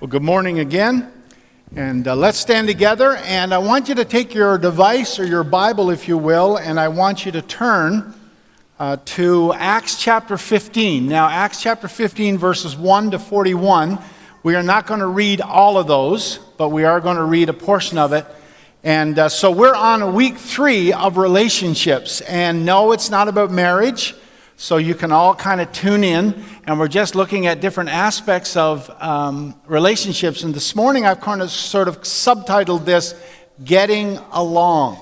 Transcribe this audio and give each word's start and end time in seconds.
Well, 0.00 0.06
good 0.06 0.22
morning 0.22 0.60
again. 0.60 1.10
And 1.74 2.06
uh, 2.06 2.14
let's 2.14 2.38
stand 2.38 2.68
together. 2.68 3.16
And 3.16 3.52
I 3.52 3.58
want 3.58 3.88
you 3.88 3.96
to 3.96 4.04
take 4.04 4.32
your 4.32 4.56
device 4.56 5.18
or 5.18 5.26
your 5.26 5.42
Bible, 5.42 5.90
if 5.90 6.06
you 6.06 6.16
will, 6.16 6.56
and 6.56 6.78
I 6.78 6.86
want 6.86 7.26
you 7.26 7.32
to 7.32 7.42
turn 7.42 8.14
uh, 8.78 8.98
to 9.04 9.52
Acts 9.54 10.00
chapter 10.00 10.38
15. 10.38 11.08
Now, 11.08 11.28
Acts 11.28 11.60
chapter 11.60 11.88
15, 11.88 12.38
verses 12.38 12.76
1 12.76 13.10
to 13.10 13.18
41. 13.18 13.98
We 14.44 14.54
are 14.54 14.62
not 14.62 14.86
going 14.86 15.00
to 15.00 15.08
read 15.08 15.40
all 15.40 15.76
of 15.76 15.88
those, 15.88 16.38
but 16.58 16.68
we 16.68 16.84
are 16.84 17.00
going 17.00 17.16
to 17.16 17.24
read 17.24 17.48
a 17.48 17.52
portion 17.52 17.98
of 17.98 18.12
it. 18.12 18.24
And 18.84 19.18
uh, 19.18 19.28
so 19.28 19.50
we're 19.50 19.74
on 19.74 20.14
week 20.14 20.36
three 20.36 20.92
of 20.92 21.16
relationships. 21.16 22.20
And 22.20 22.64
no, 22.64 22.92
it's 22.92 23.10
not 23.10 23.26
about 23.26 23.50
marriage. 23.50 24.14
So 24.60 24.78
you 24.78 24.96
can 24.96 25.12
all 25.12 25.36
kind 25.36 25.60
of 25.60 25.70
tune 25.70 26.02
in, 26.02 26.44
and 26.64 26.80
we're 26.80 26.88
just 26.88 27.14
looking 27.14 27.46
at 27.46 27.60
different 27.60 27.90
aspects 27.90 28.56
of 28.56 28.90
um, 29.00 29.54
relationships. 29.68 30.42
And 30.42 30.52
this 30.52 30.74
morning 30.74 31.06
I've 31.06 31.20
kind 31.20 31.42
of 31.42 31.52
sort 31.52 31.86
of 31.86 32.00
subtitled 32.00 32.84
this 32.84 33.14
Getting 33.62 34.16
Along. 34.32 34.98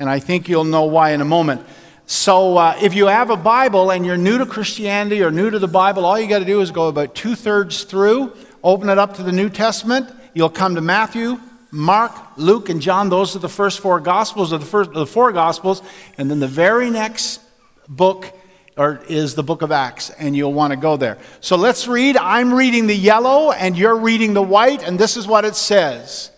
And 0.00 0.10
I 0.10 0.18
think 0.18 0.48
you'll 0.48 0.64
know 0.64 0.82
why 0.82 1.10
in 1.10 1.20
a 1.20 1.24
moment. 1.24 1.64
So 2.06 2.56
uh, 2.56 2.76
if 2.82 2.94
you 2.94 3.06
have 3.06 3.30
a 3.30 3.36
Bible 3.36 3.92
and 3.92 4.04
you're 4.04 4.16
new 4.16 4.38
to 4.38 4.46
Christianity 4.46 5.22
or 5.22 5.30
new 5.30 5.48
to 5.48 5.60
the 5.60 5.68
Bible, 5.68 6.04
all 6.04 6.18
you 6.18 6.26
got 6.26 6.40
to 6.40 6.44
do 6.44 6.60
is 6.60 6.72
go 6.72 6.88
about 6.88 7.14
two 7.14 7.36
thirds 7.36 7.84
through, 7.84 8.36
open 8.64 8.88
it 8.88 8.98
up 8.98 9.14
to 9.14 9.22
the 9.22 9.30
New 9.30 9.48
Testament. 9.48 10.10
You'll 10.34 10.50
come 10.50 10.74
to 10.74 10.80
Matthew, 10.80 11.38
Mark, 11.70 12.10
Luke, 12.36 12.68
and 12.68 12.82
John. 12.82 13.10
Those 13.10 13.36
are 13.36 13.38
the 13.38 13.48
first 13.48 13.78
four 13.78 14.00
Gospels, 14.00 14.50
of 14.50 14.58
the, 14.58 14.66
first, 14.66 14.92
the 14.92 15.06
four 15.06 15.30
Gospels. 15.30 15.82
And 16.18 16.28
then 16.28 16.40
the 16.40 16.48
very 16.48 16.90
next 16.90 17.40
book 17.88 18.40
or 18.76 19.02
is 19.08 19.34
the 19.34 19.42
book 19.42 19.62
of 19.62 19.70
Acts, 19.70 20.10
and 20.10 20.34
you'll 20.34 20.52
want 20.52 20.72
to 20.72 20.76
go 20.76 20.96
there. 20.96 21.18
So 21.40 21.56
let's 21.56 21.86
read. 21.86 22.16
I'm 22.16 22.54
reading 22.54 22.86
the 22.86 22.96
yellow, 22.96 23.52
and 23.52 23.76
you're 23.76 23.96
reading 23.96 24.34
the 24.34 24.42
white, 24.42 24.82
and 24.82 24.98
this 24.98 25.16
is 25.16 25.26
what 25.26 25.44
it 25.44 25.56
says. 25.56 26.30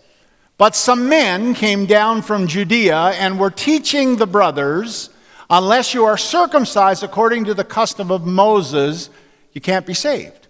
But 0.57 0.75
some 0.75 1.09
men 1.09 1.53
came 1.53 1.85
down 1.85 2.21
from 2.21 2.47
Judea 2.47 3.13
and 3.17 3.39
were 3.39 3.51
teaching 3.51 4.17
the 4.17 4.27
brothers, 4.27 5.09
unless 5.49 5.93
you 5.93 6.05
are 6.05 6.17
circumcised 6.17 7.03
according 7.03 7.45
to 7.45 7.53
the 7.53 7.63
custom 7.63 8.11
of 8.11 8.25
Moses, 8.25 9.09
you 9.53 9.61
can't 9.61 9.85
be 9.85 9.93
saved. 9.93 10.47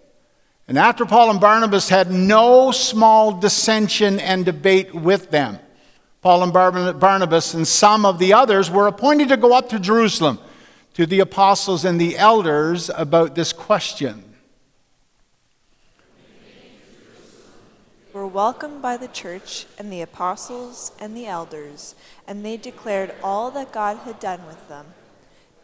And 0.67 0.79
after 0.79 1.05
Paul 1.05 1.29
and 1.29 1.39
Barnabas 1.39 1.89
had 1.89 2.11
no 2.11 2.71
small 2.71 3.33
dissension 3.33 4.19
and 4.19 4.43
debate 4.45 4.93
with 4.95 5.29
them, 5.29 5.59
Paul 6.21 6.41
and 6.41 6.53
Barnabas 6.99 7.53
and 7.53 7.67
some 7.67 8.03
of 8.03 8.17
the 8.17 8.33
others 8.33 8.71
were 8.71 8.87
appointed 8.87 9.29
to 9.29 9.37
go 9.37 9.55
up 9.55 9.69
to 9.69 9.79
Jerusalem 9.79 10.39
to 10.95 11.05
the 11.05 11.19
apostles 11.19 11.83
and 11.83 11.99
the 11.99 12.17
elders 12.17 12.89
about 12.95 13.35
this 13.35 13.51
question. 13.51 14.23
Were 18.13 18.25
welcomed 18.25 18.81
by 18.81 18.95
the 18.95 19.09
church 19.09 19.65
and 19.77 19.91
the 19.91 20.01
apostles 20.01 20.93
and 20.97 21.15
the 21.15 21.27
elders, 21.27 21.95
and 22.25 22.45
they 22.45 22.55
declared 22.55 23.13
all 23.21 23.51
that 23.51 23.73
God 23.73 23.97
had 24.05 24.21
done 24.21 24.47
with 24.47 24.69
them. 24.69 24.85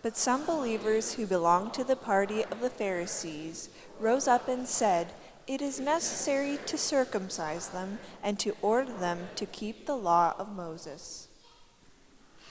But 0.01 0.17
some 0.17 0.45
believers 0.45 1.13
who 1.13 1.25
belonged 1.25 1.73
to 1.75 1.85
the 1.85 1.95
party 1.95 2.43
of 2.43 2.59
the 2.59 2.69
Pharisees 2.69 3.69
rose 4.01 4.27
up 4.27 4.49
and 4.49 4.67
said, 4.67 5.13
It 5.47 5.61
is 5.61 5.79
necessary 5.79 6.59
to 6.65 6.77
circumcise 6.77 7.69
them 7.69 7.99
and 8.21 8.37
to 8.39 8.57
order 8.61 8.91
them 8.91 9.29
to 9.35 9.45
keep 9.45 9.85
the 9.85 9.95
law 9.95 10.33
of 10.37 10.53
Moses. 10.53 11.29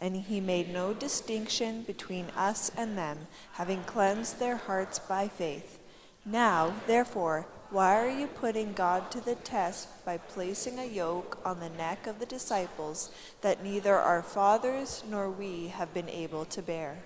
and 0.00 0.16
he 0.16 0.40
made 0.40 0.72
no 0.72 0.94
distinction 0.94 1.82
between 1.82 2.26
us 2.30 2.72
and 2.76 2.96
them, 2.96 3.18
having 3.52 3.84
cleansed 3.84 4.40
their 4.40 4.56
hearts 4.56 4.98
by 4.98 5.28
faith. 5.28 5.78
Now, 6.24 6.72
therefore, 6.86 7.46
why 7.70 8.04
are 8.04 8.08
you 8.08 8.26
putting 8.26 8.72
God 8.72 9.10
to 9.12 9.20
the 9.20 9.36
test 9.36 10.04
by 10.04 10.16
placing 10.18 10.78
a 10.78 10.86
yoke 10.86 11.38
on 11.44 11.60
the 11.60 11.68
neck 11.68 12.06
of 12.06 12.18
the 12.18 12.26
disciples 12.26 13.12
that 13.42 13.62
neither 13.62 13.94
our 13.94 14.22
fathers 14.22 15.04
nor 15.08 15.30
we 15.30 15.68
have 15.68 15.94
been 15.94 16.08
able 16.08 16.46
to 16.46 16.62
bear? 16.62 16.98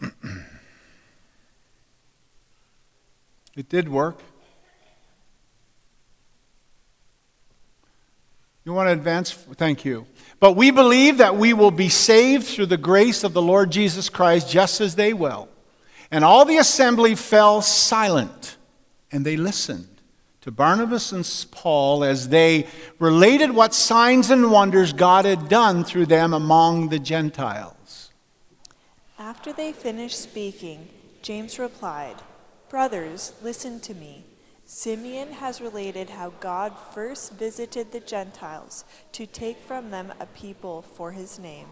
it 3.56 3.68
did 3.68 3.88
work. 3.88 4.18
You 8.64 8.72
want 8.72 8.88
to 8.88 8.92
advance? 8.92 9.32
Thank 9.32 9.84
you. 9.84 10.06
But 10.40 10.52
we 10.52 10.70
believe 10.70 11.18
that 11.18 11.36
we 11.36 11.52
will 11.52 11.70
be 11.70 11.88
saved 11.90 12.46
through 12.46 12.66
the 12.66 12.76
grace 12.78 13.22
of 13.22 13.34
the 13.34 13.42
Lord 13.42 13.70
Jesus 13.70 14.08
Christ 14.08 14.48
just 14.48 14.80
as 14.80 14.94
they 14.94 15.12
will. 15.12 15.48
And 16.10 16.24
all 16.24 16.44
the 16.44 16.58
assembly 16.58 17.14
fell 17.14 17.60
silent 17.60 18.56
and 19.12 19.24
they 19.24 19.36
listened 19.36 19.88
to 20.40 20.50
Barnabas 20.50 21.12
and 21.12 21.46
Paul 21.50 22.04
as 22.04 22.28
they 22.28 22.66
related 22.98 23.50
what 23.50 23.74
signs 23.74 24.30
and 24.30 24.50
wonders 24.50 24.92
God 24.92 25.24
had 25.24 25.48
done 25.48 25.84
through 25.84 26.06
them 26.06 26.34
among 26.34 26.88
the 26.88 26.98
Gentiles. 26.98 28.10
After 29.18 29.52
they 29.52 29.72
finished 29.72 30.20
speaking, 30.20 30.88
James 31.22 31.58
replied, 31.58 32.16
Brothers, 32.68 33.32
listen 33.42 33.80
to 33.80 33.94
me. 33.94 34.24
Simeon 34.74 35.30
has 35.34 35.60
related 35.60 36.10
how 36.10 36.30
God 36.40 36.72
first 36.92 37.34
visited 37.34 37.92
the 37.92 38.00
Gentiles 38.00 38.84
to 39.12 39.24
take 39.24 39.56
from 39.58 39.92
them 39.92 40.12
a 40.18 40.26
people 40.26 40.82
for 40.82 41.12
his 41.12 41.38
name. 41.38 41.68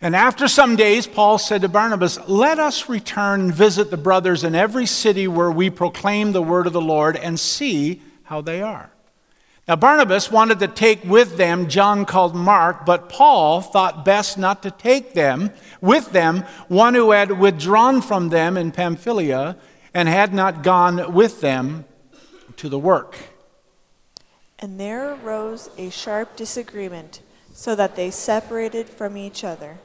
And 0.00 0.14
after 0.14 0.46
some 0.46 0.76
days, 0.76 1.08
Paul 1.08 1.38
said 1.38 1.62
to 1.62 1.68
Barnabas, 1.68 2.20
Let 2.28 2.60
us 2.60 2.88
return 2.88 3.40
and 3.40 3.54
visit 3.54 3.90
the 3.90 3.96
brothers 3.96 4.44
in 4.44 4.54
every 4.54 4.86
city 4.86 5.26
where 5.26 5.50
we 5.50 5.70
proclaim 5.70 6.30
the 6.30 6.40
word 6.40 6.68
of 6.68 6.72
the 6.72 6.80
Lord 6.80 7.16
and 7.16 7.38
see 7.40 8.00
how 8.22 8.40
they 8.40 8.62
are. 8.62 8.92
Now, 9.66 9.74
Barnabas 9.74 10.30
wanted 10.30 10.60
to 10.60 10.68
take 10.68 11.02
with 11.02 11.36
them 11.36 11.68
John 11.68 12.04
called 12.04 12.36
Mark, 12.36 12.86
but 12.86 13.08
Paul 13.08 13.60
thought 13.60 14.04
best 14.04 14.38
not 14.38 14.62
to 14.62 14.70
take 14.70 15.14
them 15.14 15.50
with 15.80 16.12
them, 16.12 16.44
one 16.68 16.94
who 16.94 17.10
had 17.10 17.40
withdrawn 17.40 18.02
from 18.02 18.28
them 18.28 18.56
in 18.56 18.70
Pamphylia 18.70 19.56
and 19.94 20.08
had 20.08 20.34
not 20.34 20.62
gone 20.62 21.14
with 21.14 21.40
them 21.40 21.84
to 22.56 22.68
the 22.68 22.78
work. 22.78 23.16
And 24.58 24.78
there 24.78 25.14
arose 25.14 25.70
a 25.78 25.90
sharp 25.90 26.36
disagreement, 26.36 27.20
so 27.52 27.76
that 27.76 27.94
they 27.94 28.10
separated 28.10 28.88
from 28.88 29.16
each 29.16 29.44
other. 29.44 29.78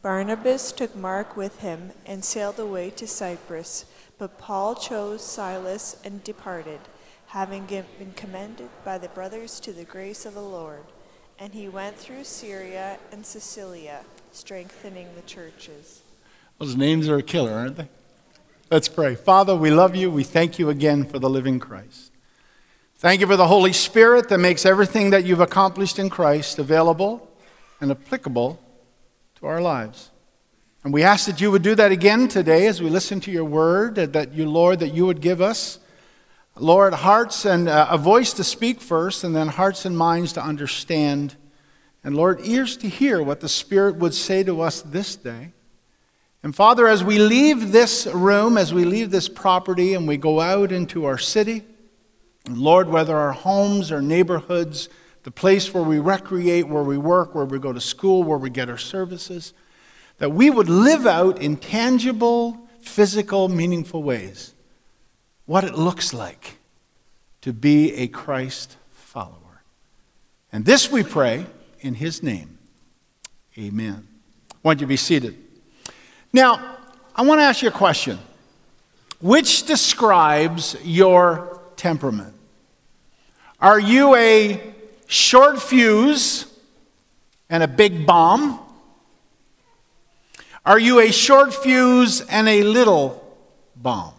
Barnabas 0.00 0.70
took 0.70 0.94
Mark 0.94 1.36
with 1.36 1.58
him 1.60 1.90
and 2.06 2.24
sailed 2.24 2.60
away 2.60 2.90
to 2.90 3.06
Cyprus, 3.08 3.86
but 4.18 4.38
Paul 4.38 4.76
chose 4.76 5.24
Silas 5.24 5.96
and 6.04 6.22
departed, 6.22 6.78
having 7.26 7.66
been 7.66 8.12
commended 8.14 8.68
by 8.84 8.98
the 8.98 9.08
brothers 9.08 9.58
to 9.60 9.72
the 9.72 9.84
grace 9.84 10.24
of 10.24 10.34
the 10.34 10.40
Lord. 10.40 10.84
And 11.38 11.52
he 11.52 11.68
went 11.68 11.96
through 11.96 12.24
Syria 12.24 12.98
and 13.10 13.26
Cilicia, 13.26 14.04
strengthening 14.30 15.08
the 15.16 15.22
churches. 15.22 16.02
Those 16.58 16.76
names 16.76 17.08
are 17.08 17.18
a 17.18 17.22
killer, 17.22 17.52
aren't 17.52 17.76
they? 17.76 17.88
Let's 18.68 18.88
pray. 18.88 19.14
Father, 19.14 19.54
we 19.54 19.70
love 19.70 19.94
you. 19.94 20.10
We 20.10 20.24
thank 20.24 20.58
you 20.58 20.70
again 20.70 21.04
for 21.04 21.20
the 21.20 21.30
living 21.30 21.60
Christ. 21.60 22.10
Thank 22.96 23.20
you 23.20 23.28
for 23.28 23.36
the 23.36 23.46
Holy 23.46 23.72
Spirit 23.72 24.28
that 24.28 24.38
makes 24.38 24.66
everything 24.66 25.10
that 25.10 25.24
you've 25.24 25.38
accomplished 25.38 26.00
in 26.00 26.10
Christ 26.10 26.58
available 26.58 27.30
and 27.80 27.92
applicable 27.92 28.60
to 29.36 29.46
our 29.46 29.60
lives. 29.60 30.10
And 30.82 30.92
we 30.92 31.04
ask 31.04 31.26
that 31.26 31.40
you 31.40 31.52
would 31.52 31.62
do 31.62 31.76
that 31.76 31.92
again 31.92 32.26
today 32.26 32.66
as 32.66 32.82
we 32.82 32.90
listen 32.90 33.20
to 33.20 33.30
your 33.30 33.44
word, 33.44 33.94
that 33.94 34.32
you, 34.32 34.50
Lord, 34.50 34.80
that 34.80 34.92
you 34.92 35.06
would 35.06 35.20
give 35.20 35.40
us, 35.40 35.78
Lord, 36.56 36.92
hearts 36.92 37.44
and 37.44 37.68
uh, 37.68 37.86
a 37.88 37.96
voice 37.96 38.32
to 38.32 38.42
speak 38.42 38.80
first, 38.80 39.22
and 39.22 39.36
then 39.36 39.46
hearts 39.46 39.84
and 39.84 39.96
minds 39.96 40.32
to 40.32 40.42
understand, 40.42 41.36
and 42.02 42.16
Lord, 42.16 42.40
ears 42.42 42.76
to 42.78 42.88
hear 42.88 43.22
what 43.22 43.38
the 43.38 43.48
Spirit 43.48 43.94
would 43.94 44.14
say 44.14 44.42
to 44.42 44.60
us 44.60 44.82
this 44.82 45.14
day. 45.14 45.52
And 46.46 46.54
Father, 46.54 46.86
as 46.86 47.02
we 47.02 47.18
leave 47.18 47.72
this 47.72 48.06
room, 48.06 48.56
as 48.56 48.72
we 48.72 48.84
leave 48.84 49.10
this 49.10 49.28
property, 49.28 49.94
and 49.94 50.06
we 50.06 50.16
go 50.16 50.40
out 50.40 50.70
into 50.70 51.04
our 51.04 51.18
city, 51.18 51.64
Lord, 52.48 52.88
whether 52.88 53.16
our 53.16 53.32
homes 53.32 53.90
our 53.90 54.00
neighborhoods, 54.00 54.88
the 55.24 55.32
place 55.32 55.74
where 55.74 55.82
we 55.82 55.98
recreate, 55.98 56.68
where 56.68 56.84
we 56.84 56.98
work, 56.98 57.34
where 57.34 57.44
we 57.44 57.58
go 57.58 57.72
to 57.72 57.80
school, 57.80 58.22
where 58.22 58.38
we 58.38 58.48
get 58.48 58.70
our 58.70 58.78
services, 58.78 59.54
that 60.18 60.30
we 60.30 60.48
would 60.48 60.68
live 60.68 61.04
out 61.04 61.42
in 61.42 61.56
tangible, 61.56 62.68
physical, 62.78 63.48
meaningful 63.48 64.04
ways 64.04 64.54
what 65.46 65.64
it 65.64 65.74
looks 65.74 66.14
like 66.14 66.58
to 67.40 67.52
be 67.52 67.92
a 67.94 68.06
Christ 68.06 68.76
follower. 68.92 69.62
And 70.52 70.64
this 70.64 70.92
we 70.92 71.02
pray 71.02 71.46
in 71.80 71.94
his 71.94 72.22
name. 72.22 72.56
Amen. 73.58 74.06
I 74.52 74.56
want 74.62 74.80
you 74.80 74.86
be 74.86 74.96
seated. 74.96 75.42
Now, 76.32 76.78
I 77.14 77.22
want 77.22 77.40
to 77.40 77.44
ask 77.44 77.62
you 77.62 77.68
a 77.68 77.72
question. 77.72 78.18
Which 79.20 79.64
describes 79.66 80.76
your 80.84 81.60
temperament? 81.76 82.34
Are 83.60 83.80
you 83.80 84.14
a 84.14 84.74
short 85.06 85.62
fuse 85.62 86.46
and 87.48 87.62
a 87.62 87.68
big 87.68 88.06
bomb? 88.06 88.60
Are 90.64 90.78
you 90.78 91.00
a 91.00 91.10
short 91.12 91.54
fuse 91.54 92.20
and 92.22 92.48
a 92.48 92.62
little 92.64 93.22
bomb? 93.76 94.14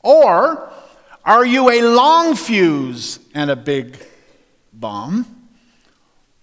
Or 0.00 0.70
are 1.24 1.44
you 1.44 1.70
a 1.70 1.82
long 1.82 2.36
fuse 2.36 3.18
and 3.34 3.50
a 3.50 3.56
big 3.56 3.96
bomb? 4.72 5.26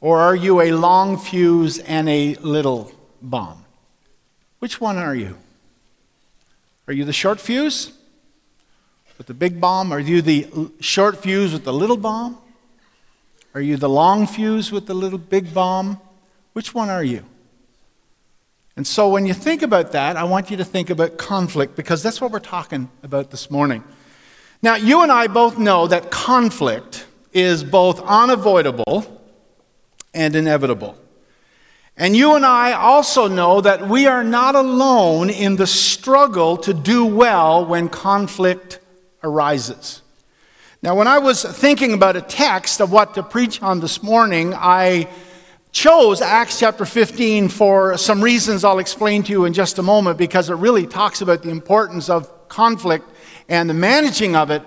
Or 0.01 0.19
are 0.19 0.35
you 0.35 0.61
a 0.61 0.71
long 0.71 1.17
fuse 1.17 1.79
and 1.79 2.09
a 2.09 2.35
little 2.35 2.91
bomb? 3.21 3.63
Which 4.59 4.81
one 4.81 4.97
are 4.97 5.15
you? 5.15 5.37
Are 6.87 6.93
you 6.93 7.05
the 7.05 7.13
short 7.13 7.39
fuse 7.39 7.91
with 9.17 9.27
the 9.27 9.33
big 9.33 9.59
bomb? 9.59 9.91
Are 9.91 9.99
you 9.99 10.21
the 10.21 10.47
short 10.79 11.17
fuse 11.17 11.53
with 11.53 11.63
the 11.63 11.73
little 11.73 11.97
bomb? 11.97 12.37
Are 13.53 13.61
you 13.61 13.77
the 13.77 13.89
long 13.89 14.27
fuse 14.27 14.71
with 14.71 14.87
the 14.87 14.93
little 14.93 15.19
big 15.19 15.53
bomb? 15.53 15.99
Which 16.53 16.73
one 16.73 16.89
are 16.89 17.03
you? 17.03 17.23
And 18.75 18.85
so 18.85 19.09
when 19.09 19.25
you 19.25 19.33
think 19.33 19.63
about 19.63 19.91
that, 19.93 20.15
I 20.15 20.23
want 20.23 20.51
you 20.51 20.57
to 20.57 20.65
think 20.65 20.89
about 20.89 21.17
conflict 21.17 21.75
because 21.75 22.03
that's 22.03 22.21
what 22.21 22.31
we're 22.31 22.39
talking 22.39 22.89
about 23.01 23.31
this 23.31 23.49
morning. 23.49 23.83
Now, 24.61 24.75
you 24.75 25.01
and 25.01 25.11
I 25.11 25.27
both 25.27 25.57
know 25.57 25.87
that 25.87 26.11
conflict 26.11 27.05
is 27.33 27.63
both 27.63 27.99
unavoidable 28.01 29.21
and 30.13 30.35
inevitable. 30.35 30.97
And 31.99 32.15
you 32.15 32.35
and 32.35 32.45
I 32.45 32.73
also 32.73 33.27
know 33.27 33.59
that 33.61 33.89
we 33.89 34.05
are 34.05 34.23
not 34.23 34.53
alone 34.53 35.31
in 35.31 35.55
the 35.55 35.65
struggle 35.65 36.55
to 36.57 36.71
do 36.71 37.03
well 37.03 37.65
when 37.65 37.89
conflict 37.89 38.79
arises. 39.23 40.03
Now, 40.83 40.93
when 40.93 41.07
I 41.07 41.17
was 41.17 41.43
thinking 41.43 41.93
about 41.93 42.15
a 42.15 42.21
text 42.21 42.81
of 42.81 42.91
what 42.91 43.15
to 43.15 43.23
preach 43.23 43.63
on 43.63 43.79
this 43.79 44.03
morning, 44.03 44.53
I 44.53 45.07
chose 45.71 46.21
Acts 46.21 46.59
chapter 46.59 46.85
15 46.85 47.49
for 47.49 47.97
some 47.97 48.23
reasons 48.23 48.63
I'll 48.63 48.77
explain 48.77 49.23
to 49.23 49.31
you 49.31 49.45
in 49.45 49.53
just 49.53 49.79
a 49.79 49.83
moment 49.83 50.19
because 50.19 50.51
it 50.51 50.55
really 50.55 50.85
talks 50.85 51.21
about 51.21 51.41
the 51.41 51.49
importance 51.49 52.09
of 52.09 52.47
conflict 52.47 53.09
and 53.49 53.67
the 53.67 53.73
managing 53.73 54.35
of 54.35 54.51
it. 54.51 54.61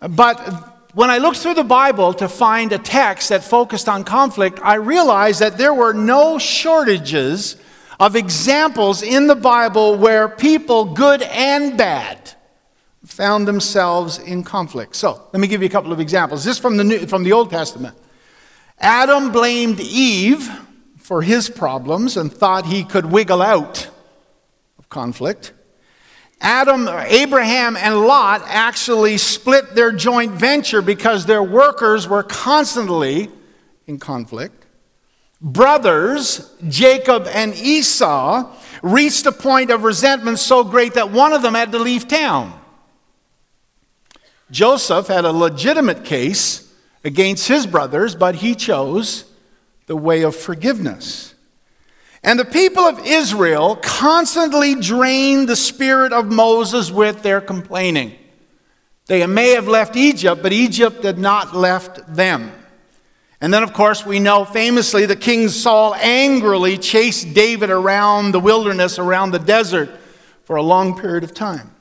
But 0.00 0.73
when 0.94 1.10
I 1.10 1.18
looked 1.18 1.38
through 1.38 1.54
the 1.54 1.64
Bible 1.64 2.14
to 2.14 2.28
find 2.28 2.72
a 2.72 2.78
text 2.78 3.28
that 3.30 3.42
focused 3.42 3.88
on 3.88 4.04
conflict, 4.04 4.60
I 4.62 4.74
realized 4.74 5.40
that 5.40 5.58
there 5.58 5.74
were 5.74 5.92
no 5.92 6.38
shortages 6.38 7.56
of 7.98 8.16
examples 8.16 9.02
in 9.02 9.26
the 9.26 9.34
Bible 9.34 9.96
where 9.96 10.28
people, 10.28 10.84
good 10.84 11.22
and 11.22 11.76
bad, 11.76 12.32
found 13.04 13.46
themselves 13.46 14.18
in 14.18 14.44
conflict. 14.44 14.96
So, 14.96 15.28
let 15.32 15.40
me 15.40 15.48
give 15.48 15.62
you 15.62 15.66
a 15.66 15.70
couple 15.70 15.92
of 15.92 16.00
examples. 16.00 16.44
This 16.44 16.58
from 16.58 16.76
the, 16.76 16.84
New, 16.84 17.06
from 17.06 17.24
the 17.24 17.32
Old 17.32 17.50
Testament. 17.50 17.96
Adam 18.78 19.32
blamed 19.32 19.80
Eve 19.80 20.48
for 20.96 21.22
his 21.22 21.48
problems 21.48 22.16
and 22.16 22.32
thought 22.32 22.66
he 22.66 22.84
could 22.84 23.06
wiggle 23.06 23.42
out 23.42 23.88
of 24.78 24.88
conflict. 24.88 25.52
Adam, 26.44 26.86
Abraham, 26.88 27.74
and 27.74 28.02
Lot 28.02 28.42
actually 28.44 29.16
split 29.16 29.74
their 29.74 29.90
joint 29.90 30.32
venture 30.32 30.82
because 30.82 31.24
their 31.24 31.42
workers 31.42 32.06
were 32.06 32.22
constantly 32.22 33.30
in 33.86 33.98
conflict. 33.98 34.66
Brothers, 35.40 36.54
Jacob 36.68 37.26
and 37.28 37.54
Esau, 37.54 38.54
reached 38.82 39.24
a 39.24 39.32
point 39.32 39.70
of 39.70 39.84
resentment 39.84 40.38
so 40.38 40.62
great 40.62 40.92
that 40.94 41.10
one 41.10 41.32
of 41.32 41.40
them 41.40 41.54
had 41.54 41.72
to 41.72 41.78
leave 41.78 42.06
town. 42.06 42.60
Joseph 44.50 45.06
had 45.06 45.24
a 45.24 45.32
legitimate 45.32 46.04
case 46.04 46.70
against 47.04 47.48
his 47.48 47.66
brothers, 47.66 48.14
but 48.14 48.36
he 48.36 48.54
chose 48.54 49.24
the 49.86 49.96
way 49.96 50.22
of 50.22 50.36
forgiveness. 50.36 51.33
And 52.24 52.38
the 52.38 52.44
people 52.46 52.84
of 52.84 53.06
Israel 53.06 53.76
constantly 53.76 54.74
drained 54.74 55.46
the 55.46 55.56
spirit 55.56 56.14
of 56.14 56.32
Moses 56.32 56.90
with 56.90 57.22
their 57.22 57.42
complaining. 57.42 58.16
They 59.06 59.26
may 59.26 59.50
have 59.50 59.68
left 59.68 59.94
Egypt, 59.94 60.42
but 60.42 60.50
Egypt 60.50 61.04
had 61.04 61.18
not 61.18 61.54
left 61.54 62.14
them. 62.14 62.50
And 63.42 63.52
then, 63.52 63.62
of 63.62 63.74
course, 63.74 64.06
we 64.06 64.20
know 64.20 64.46
famously 64.46 65.04
that 65.04 65.20
King 65.20 65.50
Saul 65.50 65.94
angrily 65.96 66.78
chased 66.78 67.34
David 67.34 67.68
around 67.68 68.32
the 68.32 68.40
wilderness, 68.40 68.98
around 68.98 69.32
the 69.32 69.38
desert, 69.38 69.90
for 70.44 70.56
a 70.56 70.62
long 70.62 70.98
period 70.98 71.24
of 71.24 71.34
time. 71.34 71.74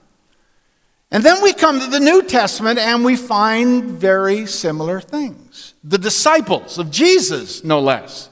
And 1.10 1.24
then 1.24 1.42
we 1.42 1.54
come 1.54 1.80
to 1.80 1.88
the 1.88 2.01
New 2.01 2.22
Testament 2.24 2.80
and 2.80 3.06
we 3.06 3.16
find 3.16 3.86
very 3.92 4.45
similar 4.45 5.00
things. 5.00 5.74
The 5.86 5.98
disciples 5.98 6.78
of 6.78 6.92
Jesus, 6.92 7.63
no 7.63 7.80
less, 7.80 8.30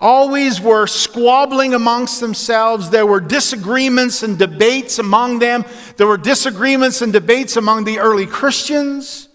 always 0.00 0.60
were 0.60 0.86
squabbling 0.86 1.74
amongst 1.74 2.20
themselves. 2.20 2.90
There 2.90 3.06
were 3.06 3.20
disagreements 3.20 4.22
and 4.22 4.38
debates 4.38 4.98
among 4.98 5.38
them. 5.38 5.64
There 5.96 6.06
were 6.06 6.18
disagreements 6.18 7.00
and 7.00 7.12
debates 7.12 7.56
among 7.56 7.84
the 7.84 7.98
early 7.98 8.26
Christians. 8.26 9.28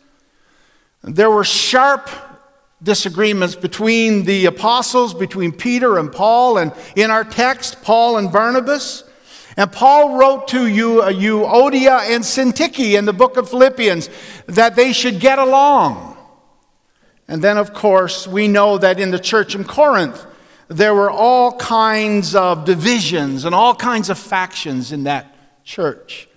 There 1.03 1.31
were 1.31 1.43
sharp 1.43 2.09
disagreements 2.83 3.55
between 3.55 4.23
the 4.25 4.45
apostles, 4.45 5.13
between 5.13 5.51
Peter 5.51 5.97
and 5.97 6.11
Paul, 6.11 6.57
and 6.57 6.71
in 6.95 7.11
our 7.11 7.23
text, 7.23 7.81
Paul 7.81 8.17
and 8.17 8.31
Barnabas. 8.31 9.03
And 9.57 9.71
Paul 9.71 10.15
wrote 10.15 10.47
to 10.49 10.67
you, 10.67 11.01
uh, 11.01 11.11
Euodia 11.11 12.09
and 12.09 12.23
Syntyche 12.23 12.97
in 12.97 13.05
the 13.05 13.13
book 13.13 13.35
of 13.35 13.49
Philippians 13.49 14.09
that 14.45 14.75
they 14.75 14.93
should 14.93 15.19
get 15.19 15.39
along. 15.39 16.17
And 17.27 17.41
then, 17.41 17.57
of 17.57 17.73
course, 17.73 18.27
we 18.27 18.47
know 18.47 18.77
that 18.77 18.99
in 18.99 19.11
the 19.11 19.19
church 19.19 19.55
in 19.55 19.63
Corinth, 19.63 20.25
there 20.71 20.95
were 20.95 21.11
all 21.11 21.57
kinds 21.57 22.33
of 22.33 22.63
divisions 22.63 23.43
and 23.43 23.53
all 23.53 23.75
kinds 23.75 24.09
of 24.09 24.17
factions 24.17 24.93
in 24.93 25.03
that 25.03 25.35
church. 25.65 26.29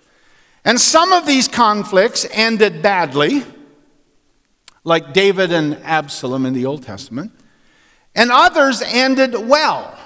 And 0.64 0.81
some 0.81 1.12
of 1.12 1.25
these 1.25 1.46
conflicts 1.46 2.26
ended 2.32 2.82
badly, 2.82 3.44
like 4.82 5.12
David 5.12 5.52
and 5.52 5.76
Absalom 5.85 6.47
in 6.47 6.52
the 6.52 6.66
Old 6.66 6.82
Testament, 6.82 7.30
and 8.16 8.32
others 8.32 8.82
ended 8.82 9.35
well 9.35 9.97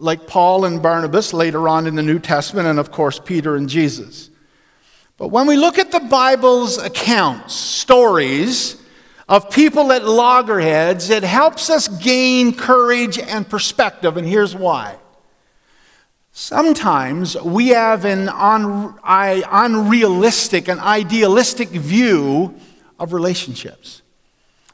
like 0.00 0.26
Paul 0.26 0.64
and 0.64 0.82
Barnabas 0.82 1.32
later 1.32 1.68
on 1.68 1.86
in 1.86 1.94
the 1.94 2.02
New 2.02 2.18
Testament, 2.18 2.66
and 2.66 2.80
of 2.80 2.90
course, 2.90 3.20
Peter 3.20 3.54
and 3.54 3.68
Jesus. 3.68 4.30
But 5.16 5.28
when 5.28 5.46
we 5.46 5.56
look 5.56 5.78
at 5.78 5.92
the 5.92 6.00
Bible's 6.00 6.76
accounts, 6.76 7.54
stories 7.54 8.82
of 9.28 9.50
people 9.50 9.92
at 9.92 10.04
loggerheads, 10.04 11.10
it 11.10 11.22
helps 11.22 11.70
us 11.70 11.88
gain 11.88 12.54
courage 12.54 13.18
and 13.18 13.48
perspective, 13.48 14.16
and 14.16 14.26
here's 14.26 14.54
why. 14.54 14.96
Sometimes 16.32 17.36
we 17.40 17.68
have 17.68 18.04
an 18.04 18.28
unrealistic, 18.32 20.68
an 20.68 20.78
idealistic 20.78 21.70
view 21.70 22.54
of 22.98 23.12
relationships 23.12 24.02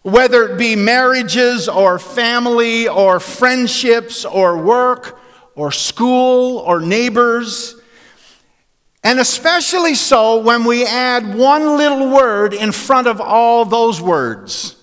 whether 0.02 0.48
it 0.48 0.58
be 0.58 0.74
marriages 0.74 1.68
or 1.68 1.98
family 1.98 2.88
or 2.88 3.20
friendships 3.20 4.24
or 4.24 4.58
work 4.58 5.18
or 5.54 5.70
school 5.70 6.58
or 6.58 6.80
neighbors. 6.80 7.76
And 9.04 9.18
especially 9.18 9.94
so 9.94 10.38
when 10.38 10.64
we 10.64 10.86
add 10.86 11.34
one 11.34 11.76
little 11.76 12.10
word 12.10 12.54
in 12.54 12.70
front 12.70 13.08
of 13.08 13.20
all 13.20 13.64
those 13.64 14.00
words, 14.00 14.76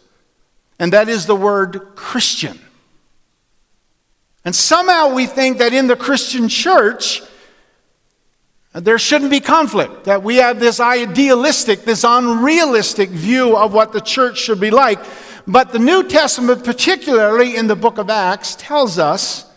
and 0.78 0.94
that 0.94 1.08
is 1.08 1.26
the 1.26 1.36
word 1.36 1.96
Christian. 1.96 2.60
And 4.44 4.56
somehow 4.56 5.14
we 5.14 5.26
think 5.26 5.58
that 5.60 5.74
in 5.74 5.88
the 5.88 5.96
Christian 5.96 6.50
church, 6.50 7.22
there 8.74 9.00
shouldn't 9.00 9.32
be 9.32 9.40
conflict, 9.40 10.06
that 10.06 10.22
we 10.22 10.38
have 10.38 10.60
this 10.60 10.80
idealistic, 10.80 11.84
this 11.86 12.04
unrealistic 12.04 13.10
view 13.10 13.58
of 13.58 13.74
what 13.74 13.94
the 13.94 14.02
church 14.02 14.38
should 14.38 14.60
be 14.60 14.70
like. 14.70 15.00
But 15.48 15.72
the 15.72 15.80
New 15.80 16.08
Testament, 16.08 16.64
particularly 16.64 17.56
in 17.56 17.68
the 17.68 17.76
book 17.76 17.98
of 17.98 18.10
Acts, 18.10 18.56
tells 18.56 19.00
us 19.00 19.52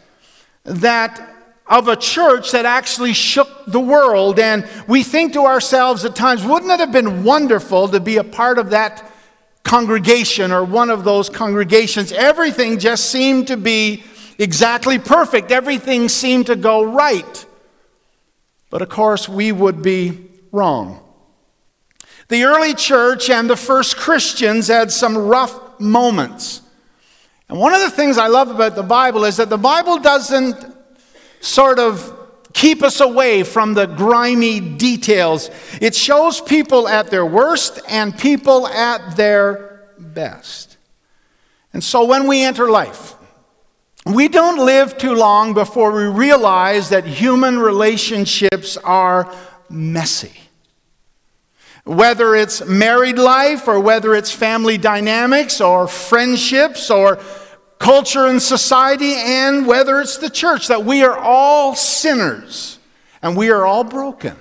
that 0.65 1.32
of 1.67 1.89
a 1.89 1.97
church 1.97 2.53
that 2.53 2.67
actually 2.67 3.13
shook 3.13 3.49
the 3.67 3.81
world. 3.81 4.39
And 4.39 4.69
we 4.89 5.03
think 5.03 5.33
to 5.35 5.47
ourselves 5.47 6.05
at 6.05 6.15
times, 6.17 6.45
wouldn't 6.45 6.71
it 6.71 6.81
have 6.81 6.93
been 6.93 7.25
wonderful 7.25 7.89
to 7.89 8.01
be 8.01 8.17
a 8.17 8.25
part 8.25 8.59
of 8.59 8.71
that 8.71 9.09
congregation 9.63 10.51
or 10.53 10.65
one 10.65 10.91
of 10.91 11.05
those 11.05 11.31
congregations? 11.31 12.13
Everything 12.13 12.79
just 12.79 13.11
seemed 13.11 13.47
to 13.47 13.57
be 13.57 14.03
exactly 14.39 14.99
perfect, 14.99 15.53
everything 15.53 16.09
seemed 16.09 16.47
to 16.47 16.57
go 16.57 16.83
right. 16.83 17.47
But 18.71 18.83
of 18.83 18.89
course, 18.89 19.29
we 19.29 19.53
would 19.53 19.83
be 19.83 20.29
wrong. 20.51 20.99
the 22.29 22.45
early 22.45 22.75
church 22.75 23.29
and 23.29 23.49
the 23.49 23.57
first 23.57 23.97
Christians 23.97 24.69
had 24.69 24.91
some 24.91 25.17
rough 25.17 25.79
moments. 25.79 26.63
And 27.49 27.59
one 27.59 27.75
of 27.75 27.81
the 27.83 27.91
things 27.91 28.17
I 28.17 28.29
love 28.29 28.51
about 28.51 28.75
the 28.75 28.83
Bible 28.83 29.25
is 29.25 29.37
that 29.37 29.51
the 29.51 29.59
Bible 29.59 29.99
doesn't 29.99 30.57
sort 31.43 31.79
of 31.79 32.19
keep 32.55 32.83
us 32.83 33.01
away 33.01 33.43
from 33.43 33.75
the 33.75 33.87
grimy 33.87 34.61
details. 34.61 35.51
It 35.81 35.95
shows 35.95 36.41
people 36.41 36.89
at 36.89 37.11
their 37.11 37.27
worst 37.27 37.81
and 37.89 38.17
people 38.17 38.67
at 38.67 39.17
their 39.17 39.89
best. 39.99 40.77
And 41.73 41.83
so 41.83 42.05
when 42.05 42.27
we 42.27 42.43
enter 42.43 42.71
life, 42.71 43.15
we 44.05 44.29
don't 44.29 44.65
live 44.65 44.99
too 44.99 45.15
long 45.15 45.55
before 45.55 45.93
we 45.93 46.05
realize 46.05 46.89
that 46.91 47.05
human 47.05 47.59
relationships 47.59 48.77
are 48.77 49.33
messy. 49.71 50.33
Whether 51.85 52.35
it's 52.37 52.65
married 52.65 53.19
life 53.19 53.67
or 53.67 53.81
whether 53.81 54.15
it's 54.15 54.31
family 54.31 54.79
dynamics 54.79 55.61
or 55.61 55.89
friendships 55.89 56.91
or 56.91 57.19
culture 57.83 58.27
and 58.27 58.41
society 58.41 59.13
and 59.17 59.67
whether 59.67 60.01
it's 60.01 60.19
the 60.19 60.31
church, 60.31 60.69
that 60.69 60.85
we 60.85 61.03
are 61.03 61.19
all 61.19 61.75
sinners 61.75 62.79
and 63.23 63.37
we 63.37 63.51
are 63.51 63.67
all 63.67 63.83
broken. 63.83 64.37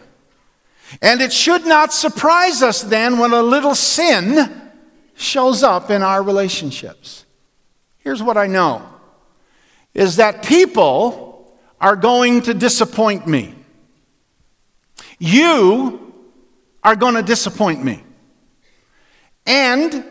And 1.02 1.22
it 1.22 1.34
should 1.34 1.66
not 1.66 1.92
surprise 1.92 2.62
us 2.62 2.84
then 2.84 3.18
when 3.18 3.34
a 3.34 3.42
little 3.42 3.74
sin 3.74 4.72
shows 5.16 5.64
up 5.64 5.90
in 5.90 6.04
our 6.04 6.22
relationships. 6.22 7.26
Here's 7.98 8.22
what 8.22 8.38
I 8.38 8.46
know 8.46 8.88
is 9.96 10.18
that 10.18 10.44
people 10.46 11.58
are 11.80 11.96
going 11.96 12.44
to 12.44 12.54
disappoint 12.54 13.26
me. 13.26 13.56
You 15.18 16.14
are 16.84 16.96
going 16.96 17.16
to 17.16 17.24
disappoint 17.24 17.84
me. 17.84 18.04
And 19.48 20.06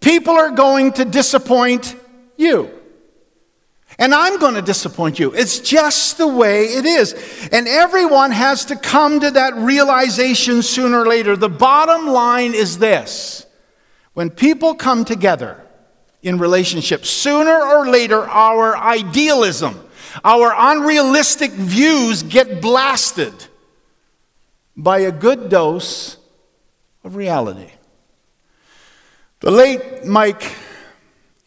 people 0.00 0.34
are 0.34 0.52
going 0.52 0.92
to 0.92 1.04
disappoint 1.04 1.96
you. 2.38 2.70
And 3.98 4.14
I'm 4.14 4.38
going 4.38 4.54
to 4.54 4.62
disappoint 4.62 5.18
you. 5.18 5.34
It's 5.34 5.58
just 5.58 6.18
the 6.18 6.28
way 6.28 6.64
it 6.64 6.84
is. 6.84 7.14
And 7.50 7.66
everyone 7.66 8.30
has 8.30 8.66
to 8.66 8.76
come 8.76 9.20
to 9.20 9.30
that 9.32 9.56
realization 9.56 10.62
sooner 10.62 11.00
or 11.00 11.06
later. 11.06 11.36
The 11.36 11.48
bottom 11.48 12.06
line 12.06 12.54
is 12.54 12.78
this 12.78 13.44
when 14.14 14.30
people 14.30 14.74
come 14.74 15.04
together 15.04 15.60
in 16.22 16.38
relationships, 16.38 17.08
sooner 17.10 17.60
or 17.60 17.88
later, 17.88 18.22
our 18.22 18.76
idealism, 18.76 19.80
our 20.24 20.52
unrealistic 20.56 21.52
views 21.52 22.22
get 22.22 22.60
blasted 22.60 23.32
by 24.76 25.00
a 25.00 25.12
good 25.12 25.48
dose 25.48 26.18
of 27.04 27.16
reality. 27.16 27.70
The 29.40 29.50
late 29.50 30.04
Mike 30.04 30.52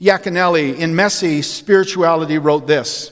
Yaconelli 0.01 0.77
in 0.77 0.95
Messy 0.95 1.41
Spirituality 1.43 2.39
wrote 2.39 2.65
this. 2.65 3.11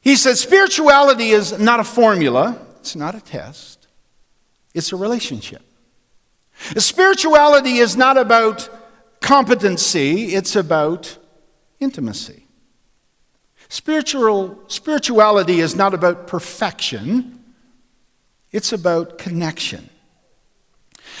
He 0.00 0.16
said, 0.16 0.38
Spirituality 0.38 1.30
is 1.30 1.58
not 1.58 1.78
a 1.78 1.84
formula, 1.84 2.58
it's 2.80 2.96
not 2.96 3.14
a 3.14 3.20
test, 3.20 3.86
it's 4.72 4.92
a 4.92 4.96
relationship. 4.96 5.62
Spirituality 6.78 7.78
is 7.78 7.96
not 7.96 8.16
about 8.16 8.70
competency, 9.20 10.34
it's 10.34 10.56
about 10.56 11.18
intimacy. 11.80 12.46
Spiritual, 13.68 14.58
spirituality 14.68 15.60
is 15.60 15.74
not 15.76 15.92
about 15.92 16.26
perfection, 16.26 17.44
it's 18.52 18.72
about 18.72 19.18
connection. 19.18 19.90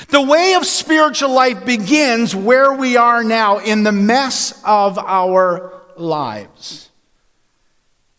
The 0.08 0.20
way 0.20 0.54
of 0.54 0.66
spiritual 0.66 1.30
life 1.30 1.64
begins 1.64 2.34
where 2.34 2.72
we 2.72 2.96
are 2.96 3.24
now 3.24 3.58
in 3.58 3.82
the 3.82 3.92
mess 3.92 4.60
of 4.64 4.98
our 4.98 5.72
lives. 5.96 6.90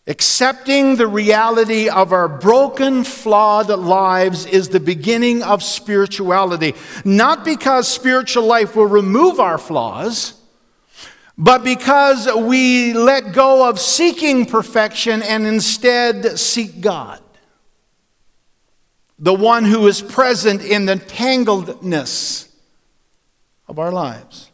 Accepting 0.06 0.96
the 0.96 1.06
reality 1.06 1.88
of 1.88 2.12
our 2.12 2.28
broken, 2.28 3.04
flawed 3.04 3.68
lives 3.68 4.46
is 4.46 4.70
the 4.70 4.80
beginning 4.80 5.42
of 5.42 5.62
spirituality. 5.62 6.74
Not 7.04 7.44
because 7.44 7.86
spiritual 7.86 8.44
life 8.44 8.74
will 8.74 8.86
remove 8.86 9.38
our 9.38 9.58
flaws, 9.58 10.34
but 11.36 11.62
because 11.62 12.28
we 12.34 12.94
let 12.94 13.32
go 13.32 13.68
of 13.68 13.78
seeking 13.78 14.46
perfection 14.46 15.22
and 15.22 15.46
instead 15.46 16.38
seek 16.38 16.80
God 16.80 17.22
the 19.18 19.34
one 19.34 19.64
who 19.64 19.86
is 19.86 20.00
present 20.00 20.62
in 20.62 20.86
the 20.86 20.96
tangledness 20.96 22.48
of 23.66 23.78
our 23.78 23.90
lives. 23.90 24.50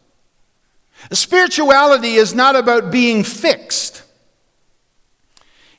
Spirituality 1.12 2.14
is 2.14 2.34
not 2.34 2.56
about 2.56 2.90
being 2.90 3.24
fixed, 3.24 4.02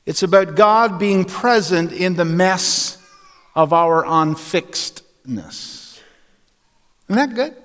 it's 0.04 0.22
about 0.22 0.54
God 0.54 0.98
being 0.98 1.24
present 1.24 1.90
in 1.92 2.14
the 2.14 2.24
mess 2.24 2.98
of 3.56 3.72
our 3.72 4.04
unfixedness. 4.04 6.00
Isn't 7.08 7.16
that 7.16 7.34
good? 7.34 7.56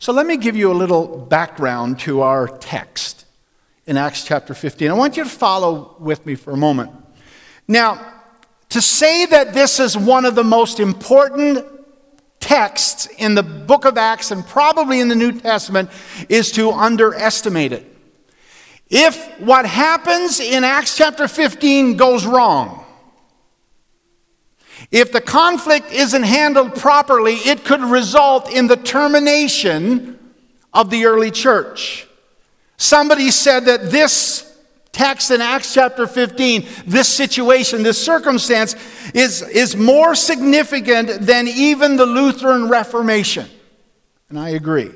So 0.00 0.12
let 0.12 0.26
me 0.26 0.36
give 0.36 0.56
you 0.56 0.72
a 0.72 0.74
little 0.74 1.18
background 1.18 2.00
to 2.00 2.22
our 2.22 2.48
text 2.48 3.26
in 3.86 3.96
Acts 3.96 4.24
chapter 4.24 4.54
15. 4.54 4.90
I 4.90 4.94
want 4.94 5.16
you 5.16 5.24
to 5.24 5.30
follow 5.30 5.94
with 6.00 6.24
me 6.24 6.34
for 6.34 6.52
a 6.52 6.56
moment. 6.56 6.90
Now, 7.68 8.23
to 8.74 8.82
say 8.82 9.24
that 9.24 9.54
this 9.54 9.78
is 9.78 9.96
one 9.96 10.24
of 10.24 10.34
the 10.34 10.42
most 10.42 10.80
important 10.80 11.64
texts 12.40 13.06
in 13.18 13.36
the 13.36 13.42
book 13.44 13.84
of 13.84 13.96
Acts 13.96 14.32
and 14.32 14.44
probably 14.44 14.98
in 14.98 15.06
the 15.06 15.14
New 15.14 15.30
Testament 15.30 15.90
is 16.28 16.50
to 16.50 16.72
underestimate 16.72 17.70
it. 17.70 17.96
If 18.90 19.38
what 19.38 19.64
happens 19.64 20.40
in 20.40 20.64
Acts 20.64 20.96
chapter 20.96 21.28
15 21.28 21.96
goes 21.96 22.26
wrong, 22.26 22.84
if 24.90 25.12
the 25.12 25.20
conflict 25.20 25.92
isn't 25.92 26.24
handled 26.24 26.74
properly, 26.74 27.34
it 27.34 27.64
could 27.64 27.80
result 27.80 28.52
in 28.52 28.66
the 28.66 28.76
termination 28.76 30.18
of 30.72 30.90
the 30.90 31.06
early 31.06 31.30
church. 31.30 32.08
Somebody 32.76 33.30
said 33.30 33.66
that 33.66 33.92
this 33.92 34.52
text 34.94 35.30
in 35.30 35.42
Acts 35.42 35.74
chapter 35.74 36.06
15, 36.06 36.66
this 36.86 37.12
situation, 37.12 37.82
this 37.82 38.02
circumstance, 38.02 38.74
is, 39.12 39.42
is 39.42 39.76
more 39.76 40.14
significant 40.14 41.20
than 41.20 41.46
even 41.48 41.96
the 41.96 42.06
Lutheran 42.06 42.70
Reformation. 42.70 43.46
And 44.30 44.38
I 44.38 44.50
agree. 44.50 44.90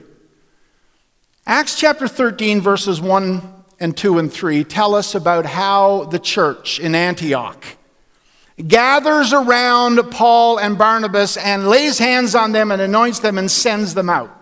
Acts 1.47 1.79
chapter 1.79 2.09
13, 2.09 2.61
verses 2.61 3.01
1 3.01 3.43
and 3.81 3.97
2 3.97 4.19
and 4.19 4.33
3 4.33 4.65
tell 4.65 4.95
us 4.95 5.15
about 5.15 5.45
how 5.45 6.05
the 6.05 6.19
church 6.19 6.81
in 6.81 6.95
Antioch 6.95 7.65
gathers 8.67 9.33
around 9.33 9.99
Paul 10.11 10.59
and 10.59 10.77
Barnabas 10.77 11.37
and 11.37 11.69
lays 11.69 11.99
hands 11.99 12.35
on 12.35 12.53
them 12.53 12.73
and 12.73 12.83
anoints 12.83 13.21
them 13.21 13.39
and 13.39 13.51
sends 13.51 13.95
them 13.95 14.11
out. 14.11 14.38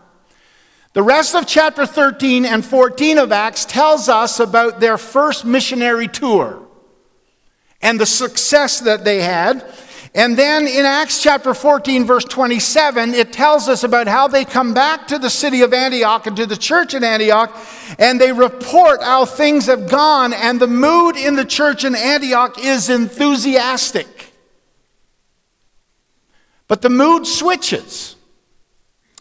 The 0.96 1.02
rest 1.02 1.34
of 1.34 1.46
chapter 1.46 1.84
13 1.84 2.46
and 2.46 2.64
14 2.64 3.18
of 3.18 3.30
Acts 3.30 3.66
tells 3.66 4.08
us 4.08 4.40
about 4.40 4.80
their 4.80 4.96
first 4.96 5.44
missionary 5.44 6.08
tour 6.08 6.66
and 7.82 8.00
the 8.00 8.06
success 8.06 8.80
that 8.80 9.04
they 9.04 9.20
had. 9.20 9.70
And 10.14 10.38
then 10.38 10.66
in 10.66 10.86
Acts 10.86 11.22
chapter 11.22 11.52
14, 11.52 12.06
verse 12.06 12.24
27, 12.24 13.12
it 13.12 13.30
tells 13.30 13.68
us 13.68 13.84
about 13.84 14.08
how 14.08 14.26
they 14.26 14.46
come 14.46 14.72
back 14.72 15.06
to 15.08 15.18
the 15.18 15.28
city 15.28 15.60
of 15.60 15.74
Antioch 15.74 16.26
and 16.26 16.36
to 16.38 16.46
the 16.46 16.56
church 16.56 16.94
in 16.94 17.04
Antioch, 17.04 17.54
and 17.98 18.18
they 18.18 18.32
report 18.32 19.02
how 19.02 19.26
things 19.26 19.66
have 19.66 19.90
gone, 19.90 20.32
and 20.32 20.58
the 20.58 20.66
mood 20.66 21.18
in 21.18 21.36
the 21.36 21.44
church 21.44 21.84
in 21.84 21.94
Antioch 21.94 22.58
is 22.58 22.88
enthusiastic. 22.88 24.32
But 26.68 26.80
the 26.80 26.88
mood 26.88 27.26
switches 27.26 28.15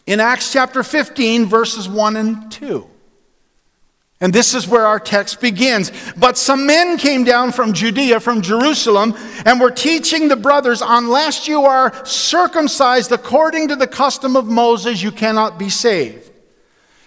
in 0.06 0.20
Acts 0.20 0.52
chapter 0.52 0.82
15, 0.82 1.46
verses 1.46 1.88
1 1.88 2.16
and 2.16 2.50
2. 2.50 2.86
And 4.20 4.32
this 4.32 4.54
is 4.54 4.66
where 4.66 4.86
our 4.86 4.98
text 4.98 5.42
begins. 5.42 5.92
But 6.16 6.38
some 6.38 6.66
men 6.66 6.96
came 6.96 7.24
down 7.24 7.52
from 7.52 7.74
Judea, 7.74 8.20
from 8.20 8.40
Jerusalem, 8.40 9.14
and 9.44 9.60
were 9.60 9.70
teaching 9.70 10.28
the 10.28 10.36
brothers, 10.36 10.82
unless 10.82 11.46
you 11.46 11.62
are 11.64 11.92
circumcised 12.06 13.12
according 13.12 13.68
to 13.68 13.76
the 13.76 13.86
custom 13.86 14.34
of 14.34 14.46
Moses, 14.46 15.02
you 15.02 15.12
cannot 15.12 15.58
be 15.58 15.68
saved. 15.68 16.30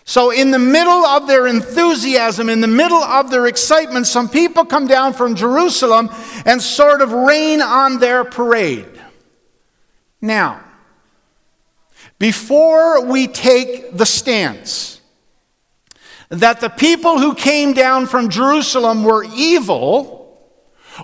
So, 0.06 0.32
in 0.32 0.52
the 0.52 0.60
middle 0.60 1.06
of 1.06 1.28
their 1.28 1.48
enthusiasm, 1.48 2.50
in 2.50 2.62
the 2.62 2.68
middle 2.68 2.98
of 2.98 3.30
their 3.30 3.48
excitement, 3.48 4.08
some 4.08 4.28
people 4.28 4.66
come 4.66 4.88
down 4.88 5.14
from 5.14 5.36
Jerusalem 5.36 6.10
and 6.46 6.62
sort 6.62 7.02
of 7.02 7.12
rain 7.12 7.62
on 7.62 8.00
their 8.00 8.24
parade. 8.24 8.88
Now, 10.20 10.64
before 12.20 13.06
we 13.06 13.28
take 13.28 13.96
the 13.98 14.06
stance 14.06 15.00
that 16.30 16.62
the 16.62 16.70
people 16.70 17.18
who 17.18 17.34
came 17.34 17.74
down 17.74 18.06
from 18.06 18.30
Jerusalem 18.30 19.04
were 19.04 19.26
evil 19.36 20.20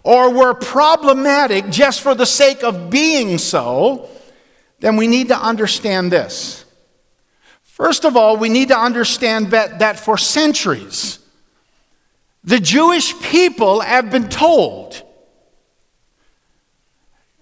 or 0.03 0.31
were 0.31 0.53
problematic 0.53 1.69
just 1.69 2.01
for 2.01 2.13
the 2.13 2.25
sake 2.25 2.63
of 2.63 2.89
being 2.89 3.37
so, 3.37 4.09
then 4.79 4.97
we 4.97 5.07
need 5.07 5.29
to 5.29 5.37
understand 5.37 6.11
this. 6.11 6.65
First 7.63 8.05
of 8.05 8.15
all, 8.15 8.37
we 8.37 8.49
need 8.49 8.67
to 8.67 8.77
understand 8.77 9.51
that, 9.51 9.79
that 9.79 9.99
for 9.99 10.17
centuries, 10.17 11.19
the 12.43 12.59
Jewish 12.59 13.19
people 13.21 13.79
have 13.79 14.11
been 14.11 14.29
told 14.29 15.01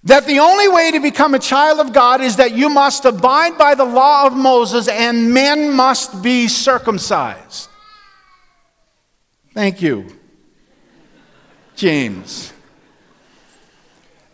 that 0.06 0.26
the 0.26 0.40
only 0.40 0.68
way 0.68 0.92
to 0.92 1.00
become 1.00 1.34
a 1.34 1.40
child 1.40 1.80
of 1.80 1.94
God 1.94 2.22
is 2.22 2.36
that 2.36 2.54
you 2.54 2.70
must 2.70 3.06
abide 3.06 3.58
by 3.58 3.74
the 3.74 3.86
law 3.86 4.28
of 4.28 4.36
Moses 4.36 4.88
and 4.88 5.34
men 5.34 5.72
must 5.72 6.22
be 6.22 6.48
circumcised. 6.48 7.70
Thank 9.54 9.82
you, 9.82 10.08
James. 11.76 12.52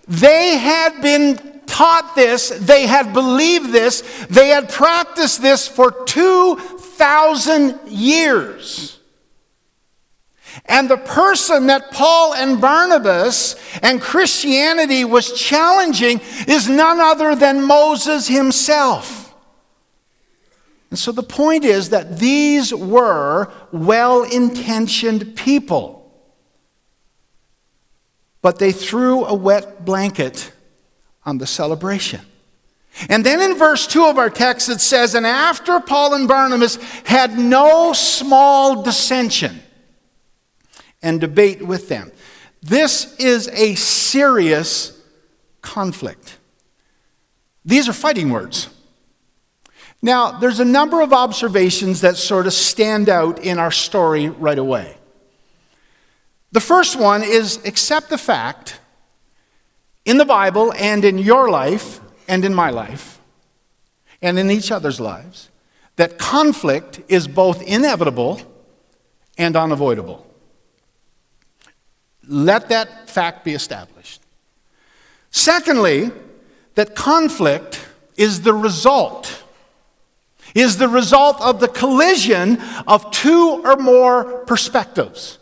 They 0.07 0.57
had 0.57 1.01
been 1.01 1.61
taught 1.67 2.15
this, 2.15 2.49
they 2.49 2.87
had 2.87 3.13
believed 3.13 3.71
this, 3.71 4.01
they 4.29 4.49
had 4.49 4.69
practiced 4.69 5.41
this 5.41 5.67
for 5.67 5.91
2,000 5.91 7.79
years. 7.87 8.98
And 10.65 10.89
the 10.89 10.97
person 10.97 11.67
that 11.67 11.91
Paul 11.91 12.33
and 12.33 12.61
Barnabas 12.61 13.55
and 13.81 14.01
Christianity 14.01 15.05
was 15.05 15.33
challenging 15.33 16.21
is 16.47 16.67
none 16.67 16.99
other 16.99 17.35
than 17.35 17.63
Moses 17.63 18.27
himself. 18.27 19.35
And 20.89 20.97
so 20.97 21.11
the 21.11 21.23
point 21.23 21.65
is 21.65 21.89
that 21.89 22.19
these 22.19 22.73
were 22.73 23.51
well 23.71 24.23
intentioned 24.23 25.35
people. 25.35 25.99
But 28.41 28.57
they 28.57 28.71
threw 28.71 29.25
a 29.25 29.33
wet 29.33 29.85
blanket 29.85 30.51
on 31.25 31.37
the 31.37 31.45
celebration. 31.45 32.21
And 33.07 33.25
then 33.25 33.39
in 33.39 33.57
verse 33.57 33.85
2 33.85 34.05
of 34.05 34.17
our 34.17 34.29
text 34.29 34.67
it 34.67 34.81
says, 34.81 35.13
And 35.13 35.25
after 35.25 35.79
Paul 35.79 36.15
and 36.15 36.27
Barnabas 36.27 36.77
had 37.03 37.37
no 37.37 37.93
small 37.93 38.81
dissension, 38.81 39.61
and 41.01 41.21
debate 41.21 41.65
with 41.65 41.89
them. 41.89 42.11
This 42.61 43.15
is 43.17 43.47
a 43.49 43.75
serious 43.75 44.99
conflict. 45.61 46.37
These 47.65 47.87
are 47.87 47.93
fighting 47.93 48.29
words. 48.29 48.69
Now, 50.01 50.31
there's 50.39 50.59
a 50.59 50.65
number 50.65 51.01
of 51.01 51.11
observations 51.11 52.01
that 52.01 52.15
sort 52.15 52.47
of 52.47 52.53
stand 52.53 53.09
out 53.09 53.39
in 53.39 53.59
our 53.59 53.71
story 53.71 54.29
right 54.29 54.57
away. 54.57 54.97
The 56.51 56.61
first 56.61 56.97
one 56.97 57.21
is 57.21 57.63
accept 57.65 58.09
the 58.09 58.17
fact 58.17 58.79
in 60.05 60.17
the 60.17 60.25
Bible 60.25 60.73
and 60.77 61.05
in 61.05 61.17
your 61.17 61.49
life 61.49 61.99
and 62.27 62.43
in 62.43 62.53
my 62.53 62.69
life 62.69 63.19
and 64.21 64.39
in 64.39 64.49
each 64.49 64.71
other's 64.71 64.99
lives 64.99 65.49
that 65.97 66.17
conflict 66.17 67.01
is 67.09 67.27
both 67.27 67.61
inevitable 67.61 68.41
and 69.37 69.55
unavoidable. 69.55 70.25
Let 72.29 72.69
that 72.69 73.09
fact 73.09 73.43
be 73.43 73.53
established. 73.53 74.21
Secondly, 75.31 76.11
that 76.75 76.95
conflict 76.95 77.85
is 78.15 78.41
the 78.43 78.53
result 78.53 79.43
is 80.55 80.77
the 80.77 80.87
result 80.87 81.39
of 81.41 81.59
the 81.59 81.67
collision 81.67 82.61
of 82.87 83.11
two 83.11 83.61
or 83.63 83.75
more 83.75 84.45
perspectives. 84.45 85.37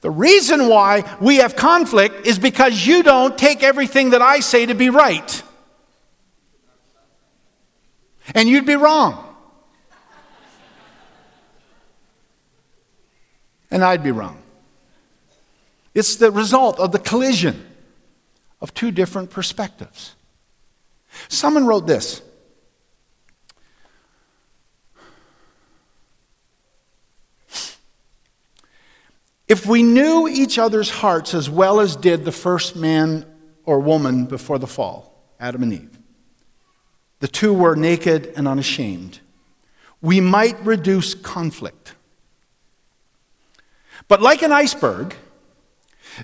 The 0.00 0.10
reason 0.10 0.68
why 0.68 1.16
we 1.20 1.36
have 1.36 1.56
conflict 1.56 2.26
is 2.26 2.38
because 2.38 2.86
you 2.86 3.02
don't 3.02 3.38
take 3.38 3.62
everything 3.62 4.10
that 4.10 4.20
I 4.20 4.40
say 4.40 4.66
to 4.66 4.74
be 4.74 4.90
right. 4.90 5.42
And 8.34 8.48
you'd 8.48 8.66
be 8.66 8.76
wrong. 8.76 9.20
And 13.70 13.82
I'd 13.82 14.02
be 14.02 14.12
wrong. 14.12 14.43
It's 15.94 16.16
the 16.16 16.30
result 16.30 16.78
of 16.80 16.92
the 16.92 16.98
collision 16.98 17.64
of 18.60 18.74
two 18.74 18.90
different 18.90 19.30
perspectives. 19.30 20.16
Someone 21.28 21.66
wrote 21.66 21.86
this. 21.86 22.20
If 29.46 29.66
we 29.66 29.82
knew 29.82 30.26
each 30.26 30.58
other's 30.58 30.90
hearts 30.90 31.34
as 31.34 31.50
well 31.50 31.78
as 31.78 31.96
did 31.96 32.24
the 32.24 32.32
first 32.32 32.74
man 32.74 33.26
or 33.64 33.78
woman 33.78 34.24
before 34.24 34.58
the 34.58 34.66
fall, 34.66 35.22
Adam 35.38 35.62
and 35.62 35.72
Eve, 35.74 35.98
the 37.20 37.28
two 37.28 37.52
were 37.52 37.76
naked 37.76 38.32
and 38.36 38.48
unashamed, 38.48 39.20
we 40.00 40.20
might 40.20 40.58
reduce 40.64 41.14
conflict. 41.14 41.94
But 44.08 44.22
like 44.22 44.42
an 44.42 44.50
iceberg, 44.50 45.14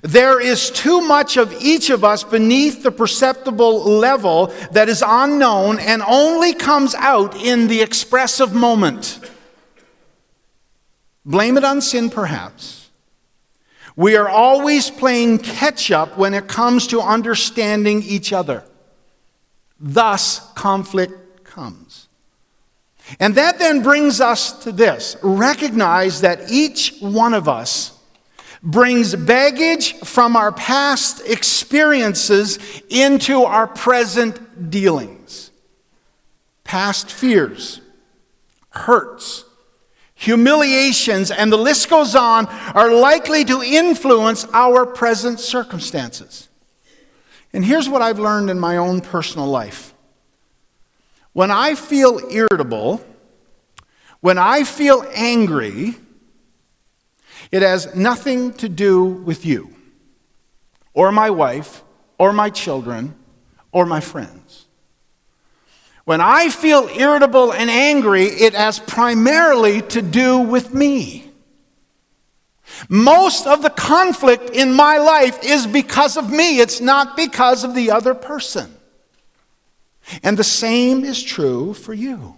there 0.03 0.39
is 0.39 0.71
too 0.71 1.01
much 1.01 1.37
of 1.37 1.53
each 1.61 1.89
of 1.89 2.03
us 2.03 2.23
beneath 2.23 2.83
the 2.83 2.91
perceptible 2.91 3.83
level 3.83 4.47
that 4.71 4.89
is 4.89 5.03
unknown 5.05 5.79
and 5.79 6.01
only 6.07 6.53
comes 6.53 6.95
out 6.95 7.35
in 7.35 7.67
the 7.67 7.81
expressive 7.81 8.53
moment. 8.53 9.19
Blame 11.25 11.57
it 11.57 11.63
on 11.63 11.81
sin, 11.81 12.09
perhaps. 12.09 12.89
We 13.95 14.15
are 14.15 14.29
always 14.29 14.89
playing 14.89 15.39
catch 15.39 15.91
up 15.91 16.17
when 16.17 16.33
it 16.33 16.47
comes 16.47 16.87
to 16.87 17.01
understanding 17.01 18.01
each 18.03 18.31
other. 18.31 18.63
Thus, 19.79 20.39
conflict 20.53 21.43
comes. 21.43 22.07
And 23.19 23.35
that 23.35 23.59
then 23.59 23.83
brings 23.83 24.21
us 24.21 24.63
to 24.63 24.71
this 24.71 25.17
recognize 25.21 26.21
that 26.21 26.49
each 26.49 26.97
one 26.99 27.33
of 27.33 27.49
us 27.49 27.97
brings 28.63 29.15
baggage 29.15 29.95
from 29.99 30.35
our 30.35 30.51
past 30.51 31.21
experiences 31.25 32.59
into 32.89 33.43
our 33.43 33.67
present 33.67 34.69
dealings. 34.69 35.51
Past 36.63 37.11
fears, 37.11 37.81
hurts, 38.69 39.45
humiliations, 40.13 41.31
and 41.31 41.51
the 41.51 41.57
list 41.57 41.89
goes 41.89 42.15
on 42.15 42.45
are 42.47 42.93
likely 42.93 43.43
to 43.45 43.61
influence 43.63 44.45
our 44.53 44.85
present 44.85 45.39
circumstances. 45.39 46.47
And 47.53 47.65
here's 47.65 47.89
what 47.89 48.01
I've 48.01 48.19
learned 48.19 48.49
in 48.49 48.59
my 48.59 48.77
own 48.77 49.01
personal 49.01 49.47
life 49.47 49.93
when 51.33 51.49
I 51.49 51.75
feel 51.75 52.19
irritable, 52.29 53.03
when 54.19 54.37
I 54.37 54.63
feel 54.63 55.05
angry, 55.13 55.95
it 57.51 57.61
has 57.61 57.95
nothing 57.95 58.53
to 58.53 58.69
do 58.69 59.03
with 59.05 59.45
you, 59.45 59.75
or 60.93 61.11
my 61.11 61.29
wife, 61.29 61.83
or 62.17 62.31
my 62.31 62.49
children, 62.49 63.15
or 63.71 63.85
my 63.85 63.99
friends. 63.99 64.67
When 66.05 66.21
I 66.21 66.49
feel 66.49 66.89
irritable 66.95 67.53
and 67.53 67.69
angry, 67.69 68.25
it 68.25 68.53
has 68.53 68.79
primarily 68.79 69.81
to 69.83 70.01
do 70.01 70.39
with 70.39 70.73
me. 70.73 71.31
Most 72.89 73.45
of 73.45 73.61
the 73.61 73.69
conflict 73.69 74.49
in 74.49 74.73
my 74.73 74.97
life 74.97 75.43
is 75.43 75.67
because 75.67 76.17
of 76.17 76.31
me, 76.31 76.59
it's 76.59 76.81
not 76.81 77.15
because 77.15 77.63
of 77.63 77.75
the 77.75 77.91
other 77.91 78.13
person. 78.13 78.75
And 80.23 80.37
the 80.37 80.43
same 80.43 81.03
is 81.03 81.21
true 81.21 81.73
for 81.73 81.93
you. 81.93 82.37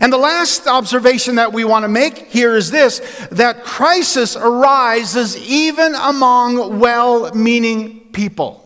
And 0.00 0.12
the 0.12 0.18
last 0.18 0.66
observation 0.66 1.34
that 1.36 1.52
we 1.52 1.64
want 1.64 1.82
to 1.84 1.88
make 1.88 2.28
here 2.28 2.56
is 2.56 2.70
this 2.70 3.00
that 3.32 3.64
crisis 3.64 4.36
arises 4.36 5.36
even 5.36 5.94
among 5.94 6.78
well 6.78 7.34
meaning 7.34 8.10
people. 8.12 8.60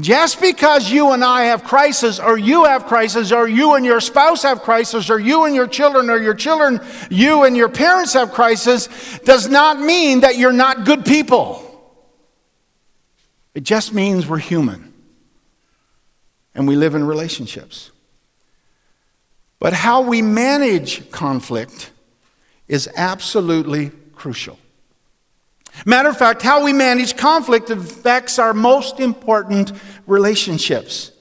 Just 0.00 0.40
because 0.40 0.90
you 0.90 1.12
and 1.12 1.22
I 1.22 1.44
have 1.44 1.64
crisis, 1.64 2.18
or 2.18 2.38
you 2.38 2.64
have 2.64 2.86
crisis, 2.86 3.30
or 3.30 3.46
you 3.46 3.74
and 3.74 3.84
your 3.84 4.00
spouse 4.00 4.42
have 4.42 4.62
crisis, 4.62 5.10
or 5.10 5.18
you 5.18 5.44
and 5.44 5.54
your 5.54 5.66
children, 5.66 6.08
or 6.08 6.16
your 6.16 6.34
children, 6.34 6.80
you 7.10 7.44
and 7.44 7.54
your 7.54 7.68
parents 7.68 8.14
have 8.14 8.32
crisis, 8.32 8.88
does 9.24 9.48
not 9.48 9.78
mean 9.78 10.20
that 10.20 10.38
you're 10.38 10.52
not 10.52 10.86
good 10.86 11.04
people. 11.04 11.68
It 13.54 13.64
just 13.64 13.92
means 13.92 14.26
we're 14.26 14.38
human 14.38 14.94
and 16.54 16.66
we 16.66 16.74
live 16.74 16.94
in 16.94 17.04
relationships. 17.04 17.91
But 19.62 19.74
how 19.74 20.00
we 20.00 20.22
manage 20.22 21.08
conflict 21.12 21.92
is 22.66 22.88
absolutely 22.96 23.92
crucial. 24.12 24.58
Matter 25.86 26.08
of 26.08 26.16
fact, 26.16 26.42
how 26.42 26.64
we 26.64 26.72
manage 26.72 27.16
conflict 27.16 27.70
affects 27.70 28.40
our 28.40 28.54
most 28.54 28.98
important 28.98 29.70
relationships. 30.04 31.12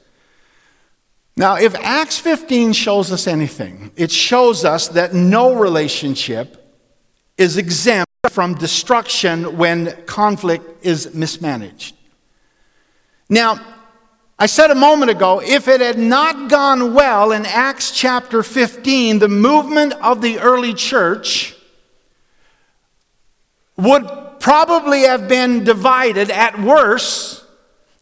Now, 1.38 1.58
if 1.58 1.76
Acts 1.76 2.18
15 2.18 2.74
shows 2.74 3.12
us 3.12 3.28
anything, 3.28 3.92
it 3.96 4.10
shows 4.10 4.66
us 4.66 4.88
that 4.88 5.14
no 5.14 5.54
relationship 5.54 6.82
is 7.38 7.58
exempt 7.58 8.10
from 8.32 8.56
destruction 8.56 9.56
when 9.56 9.96
conflict 10.08 10.84
is 10.84 11.14
mismanaged. 11.14 11.96
Now, 13.30 13.60
I 14.42 14.48
said 14.48 14.72
a 14.72 14.76
moment 14.76 15.12
ago, 15.12 15.40
if 15.40 15.68
it 15.68 15.82
had 15.82 16.00
not 16.00 16.50
gone 16.50 16.96
well 16.96 17.32
in 17.32 17.46
Acts 17.46 17.92
chapter 17.92 18.42
15, 18.42 19.20
the 19.20 19.28
movement 19.28 19.94
of 20.02 20.24
the 20.24 20.40
early 20.40 20.74
church 20.74 21.56
would 23.78 24.10
probably 24.40 25.02
have 25.02 25.28
been 25.28 25.64
divided. 25.64 26.32
At 26.32 26.60
worst, 26.60 27.46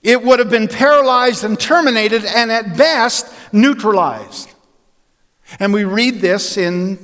it 0.02 0.24
would 0.24 0.40
have 0.40 0.50
been 0.50 0.70
paralyzed 0.70 1.44
and 1.44 1.60
terminated, 1.60 2.24
and 2.24 2.50
at 2.50 2.78
best, 2.78 3.30
neutralized. 3.52 4.50
And 5.60 5.74
we 5.74 5.84
read 5.84 6.22
this 6.22 6.56
in 6.56 7.00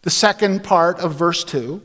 the 0.00 0.10
second 0.10 0.64
part 0.64 1.00
of 1.00 1.16
verse 1.16 1.44
2. 1.44 1.82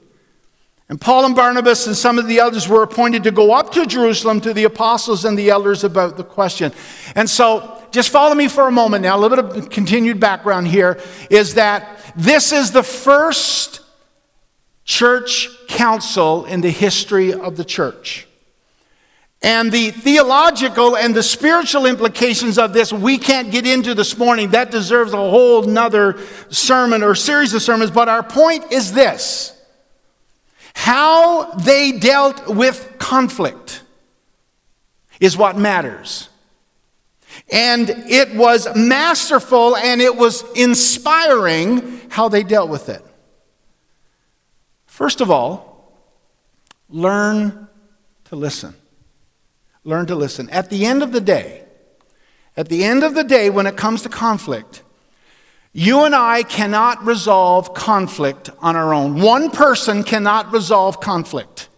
And 0.91 0.99
Paul 0.99 1.25
and 1.25 1.33
Barnabas 1.33 1.87
and 1.87 1.95
some 1.95 2.19
of 2.19 2.27
the 2.27 2.41
others 2.41 2.67
were 2.67 2.83
appointed 2.83 3.23
to 3.23 3.31
go 3.31 3.53
up 3.53 3.71
to 3.71 3.85
Jerusalem 3.85 4.41
to 4.41 4.53
the 4.53 4.65
apostles 4.65 5.23
and 5.23 5.37
the 5.37 5.49
elders 5.49 5.85
about 5.85 6.17
the 6.17 6.23
question. 6.25 6.73
And 7.15 7.29
so, 7.29 7.81
just 7.91 8.09
follow 8.09 8.35
me 8.35 8.49
for 8.49 8.67
a 8.67 8.71
moment 8.71 9.03
now. 9.03 9.15
A 9.15 9.19
little 9.19 9.41
bit 9.41 9.55
of 9.55 9.69
continued 9.69 10.19
background 10.19 10.67
here 10.67 10.99
is 11.29 11.53
that 11.53 12.13
this 12.17 12.51
is 12.51 12.71
the 12.71 12.83
first 12.83 13.79
church 14.83 15.47
council 15.69 16.43
in 16.43 16.59
the 16.59 16.69
history 16.69 17.33
of 17.33 17.55
the 17.55 17.63
church. 17.63 18.27
And 19.41 19.71
the 19.71 19.91
theological 19.91 20.97
and 20.97 21.15
the 21.15 21.23
spiritual 21.23 21.85
implications 21.85 22.57
of 22.57 22.73
this 22.73 22.91
we 22.91 23.17
can't 23.17 23.49
get 23.49 23.65
into 23.65 23.95
this 23.95 24.17
morning. 24.17 24.49
That 24.49 24.71
deserves 24.71 25.13
a 25.13 25.17
whole 25.17 25.63
nother 25.63 26.19
sermon 26.49 27.01
or 27.01 27.15
series 27.15 27.53
of 27.53 27.61
sermons. 27.61 27.91
But 27.91 28.09
our 28.09 28.23
point 28.23 28.73
is 28.73 28.91
this 28.91 29.57
how 30.73 31.51
they 31.51 31.91
dealt 31.91 32.47
with 32.47 32.95
conflict 32.97 33.83
is 35.19 35.37
what 35.37 35.57
matters. 35.57 36.29
And 37.51 37.89
it 37.89 38.35
was 38.35 38.67
masterful 38.75 39.75
and 39.75 40.01
it 40.01 40.15
was 40.15 40.43
inspiring 40.55 42.01
how 42.09 42.29
they 42.29 42.43
dealt 42.43 42.69
with 42.69 42.89
it. 42.89 43.05
First 44.85 45.21
of 45.21 45.31
all, 45.31 45.93
learn 46.89 47.67
to 48.25 48.35
listen. 48.35 48.75
Learn 49.83 50.05
to 50.07 50.15
listen. 50.15 50.49
At 50.49 50.69
the 50.69 50.85
end 50.85 51.03
of 51.03 51.11
the 51.11 51.21
day, 51.21 51.63
at 52.57 52.69
the 52.69 52.83
end 52.83 53.03
of 53.03 53.15
the 53.15 53.23
day, 53.23 53.49
when 53.49 53.65
it 53.65 53.77
comes 53.77 54.01
to 54.03 54.09
conflict, 54.09 54.83
you 55.73 56.03
and 56.03 56.13
I 56.13 56.43
cannot 56.43 57.05
resolve 57.05 57.73
conflict 57.73 58.49
on 58.59 58.75
our 58.75 58.93
own. 58.93 59.21
One 59.21 59.51
person 59.51 60.03
cannot 60.03 60.51
resolve 60.51 60.99
conflict. 60.99 61.69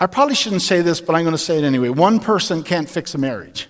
I 0.00 0.06
probably 0.06 0.34
shouldn't 0.34 0.62
say 0.62 0.82
this, 0.82 1.00
but 1.00 1.14
I'm 1.14 1.22
going 1.22 1.32
to 1.32 1.38
say 1.38 1.58
it 1.58 1.64
anyway. 1.64 1.88
One 1.88 2.20
person 2.20 2.62
can't 2.62 2.88
fix 2.88 3.14
a 3.14 3.18
marriage. 3.18 3.68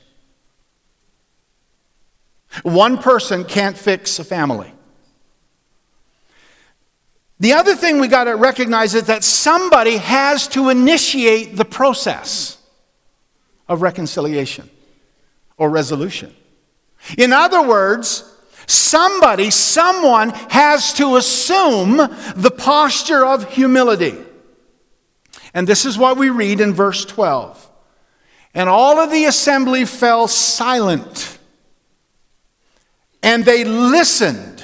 One 2.62 2.98
person 2.98 3.44
can't 3.44 3.76
fix 3.76 4.18
a 4.18 4.24
family. 4.24 4.72
The 7.40 7.52
other 7.52 7.76
thing 7.76 8.00
we 8.00 8.08
got 8.08 8.24
to 8.24 8.36
recognize 8.36 8.94
is 8.94 9.04
that 9.04 9.22
somebody 9.22 9.96
has 9.96 10.48
to 10.48 10.70
initiate 10.70 11.56
the 11.56 11.64
process 11.64 12.58
of 13.68 13.82
reconciliation 13.82 14.68
or 15.56 15.70
resolution. 15.70 16.34
In 17.16 17.32
other 17.32 17.66
words, 17.66 18.24
somebody, 18.66 19.50
someone 19.50 20.30
has 20.50 20.92
to 20.94 21.16
assume 21.16 21.96
the 22.37 22.52
posture 22.56 23.24
of 23.24 23.52
humility. 23.52 24.16
And 25.54 25.66
this 25.66 25.84
is 25.84 25.96
what 25.96 26.16
we 26.16 26.30
read 26.30 26.61
in 26.61 26.74
verse 26.74 27.04
12. 27.04 27.70
And 28.54 28.68
all 28.68 28.98
of 28.98 29.11
the 29.11 29.24
assembly 29.24 29.84
fell 29.84 30.28
silent, 30.28 31.38
and 33.22 33.44
they 33.44 33.64
listened 33.64 34.62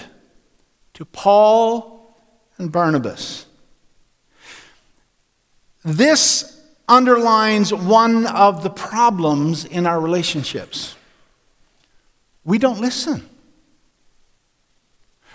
to 0.95 1.05
Paul 1.05 2.17
and 2.59 2.71
Barnabas. 2.73 3.47
This 5.85 6.61
underlines 6.89 7.73
one 7.73 8.27
of 8.27 8.63
the 8.63 8.71
problems 8.71 9.65
in 9.65 9.87
our 9.87 10.01
relationships. 10.01 10.97
We 12.45 12.59
don't 12.59 12.81
listen. 12.81 13.29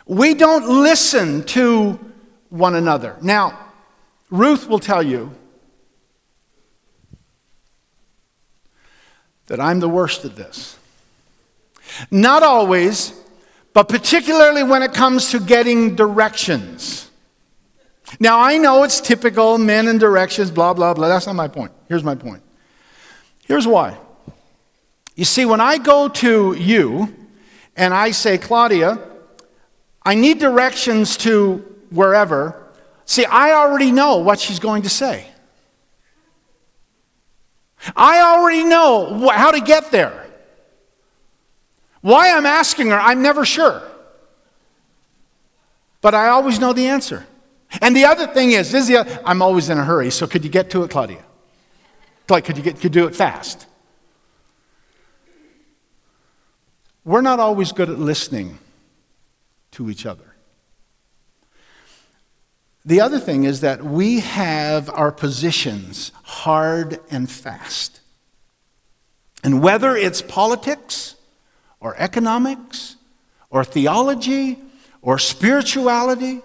We 0.05 0.33
don't 0.33 0.83
listen 0.83 1.43
to 1.45 1.99
one 2.49 2.75
another. 2.75 3.15
Now, 3.21 3.67
Ruth 4.29 4.67
will 4.67 4.79
tell 4.79 5.03
you 5.03 5.33
that 9.47 9.59
I'm 9.59 9.79
the 9.79 9.89
worst 9.89 10.25
at 10.25 10.35
this. 10.35 10.77
Not 12.11 12.43
always, 12.43 13.13
but 13.73 13.89
particularly 13.89 14.63
when 14.63 14.83
it 14.83 14.93
comes 14.93 15.31
to 15.31 15.39
getting 15.39 15.95
directions. 15.95 17.09
Now, 18.19 18.39
I 18.39 18.57
know 18.57 18.83
it's 18.83 19.01
typical 19.01 19.57
men 19.57 19.87
and 19.87 19.99
directions, 19.99 20.49
blah, 20.49 20.73
blah, 20.73 20.93
blah. 20.93 21.07
That's 21.07 21.27
not 21.27 21.35
my 21.35 21.47
point. 21.47 21.71
Here's 21.87 22.03
my 22.03 22.15
point. 22.15 22.41
Here's 23.45 23.67
why. 23.67 23.97
You 25.19 25.25
see, 25.25 25.43
when 25.43 25.59
I 25.59 25.79
go 25.79 26.07
to 26.07 26.53
you 26.53 27.13
and 27.75 27.93
I 27.93 28.11
say, 28.11 28.37
Claudia, 28.37 29.05
I 30.01 30.15
need 30.15 30.39
directions 30.39 31.17
to 31.17 31.57
wherever, 31.89 32.71
see, 33.03 33.25
I 33.25 33.51
already 33.51 33.91
know 33.91 34.19
what 34.19 34.39
she's 34.39 34.59
going 34.59 34.83
to 34.83 34.89
say. 34.89 35.27
I 37.97 38.21
already 38.21 38.63
know 38.63 39.27
how 39.27 39.51
to 39.51 39.59
get 39.59 39.91
there. 39.91 40.25
Why 41.99 42.31
I'm 42.31 42.45
asking 42.45 42.87
her, 42.87 42.97
I'm 42.97 43.21
never 43.21 43.43
sure. 43.43 43.81
But 45.99 46.15
I 46.15 46.29
always 46.29 46.61
know 46.61 46.71
the 46.71 46.87
answer. 46.87 47.27
And 47.81 47.93
the 47.93 48.05
other 48.05 48.25
thing 48.25 48.51
is, 48.51 48.71
this 48.71 48.83
is 48.83 48.87
the, 48.87 49.21
I'm 49.27 49.41
always 49.41 49.67
in 49.67 49.77
a 49.77 49.83
hurry, 49.83 50.11
so 50.11 50.27
could 50.27 50.45
you 50.45 50.49
get 50.49 50.69
to 50.69 50.83
it, 50.83 50.91
Claudia? 50.91 51.25
Like, 52.29 52.45
could 52.45 52.55
you, 52.55 52.63
get, 52.63 52.75
could 52.75 52.95
you 52.95 53.01
do 53.01 53.07
it 53.07 53.17
fast? 53.17 53.65
We're 57.09 57.21
not 57.21 57.39
always 57.39 57.71
good 57.71 57.89
at 57.89 57.97
listening 57.97 58.59
to 59.71 59.89
each 59.89 60.05
other. 60.05 60.35
The 62.85 63.01
other 63.01 63.17
thing 63.17 63.45
is 63.45 63.61
that 63.61 63.83
we 63.83 64.19
have 64.19 64.91
our 64.91 65.11
positions 65.11 66.11
hard 66.21 66.99
and 67.09 67.27
fast. 67.27 68.01
And 69.43 69.59
whether 69.59 69.95
it's 69.95 70.21
politics 70.21 71.15
or 71.79 71.95
economics 71.97 72.95
or 73.49 73.63
theology 73.63 74.59
or 75.01 75.17
spirituality 75.17 76.41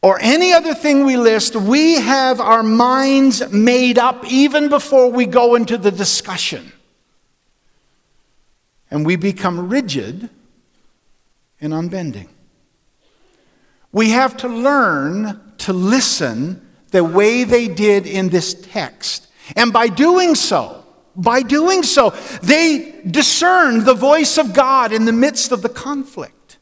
or 0.00 0.18
any 0.22 0.54
other 0.54 0.72
thing 0.72 1.04
we 1.04 1.18
list, 1.18 1.54
we 1.54 1.96
have 1.96 2.40
our 2.40 2.62
minds 2.62 3.46
made 3.52 3.98
up 3.98 4.24
even 4.24 4.70
before 4.70 5.10
we 5.10 5.26
go 5.26 5.54
into 5.54 5.76
the 5.76 5.90
discussion 5.90 6.72
and 8.94 9.04
we 9.04 9.16
become 9.16 9.68
rigid 9.68 10.30
and 11.60 11.74
unbending. 11.74 12.28
We 13.90 14.10
have 14.10 14.36
to 14.36 14.48
learn 14.48 15.40
to 15.58 15.72
listen 15.72 16.64
the 16.92 17.02
way 17.02 17.42
they 17.42 17.66
did 17.66 18.06
in 18.06 18.28
this 18.28 18.54
text. 18.54 19.26
And 19.56 19.72
by 19.72 19.88
doing 19.88 20.36
so, 20.36 20.84
by 21.16 21.42
doing 21.42 21.82
so, 21.82 22.10
they 22.44 23.00
discerned 23.04 23.84
the 23.84 23.94
voice 23.94 24.38
of 24.38 24.52
God 24.54 24.92
in 24.92 25.06
the 25.06 25.12
midst 25.12 25.50
of 25.50 25.62
the 25.62 25.68
conflict. 25.68 26.58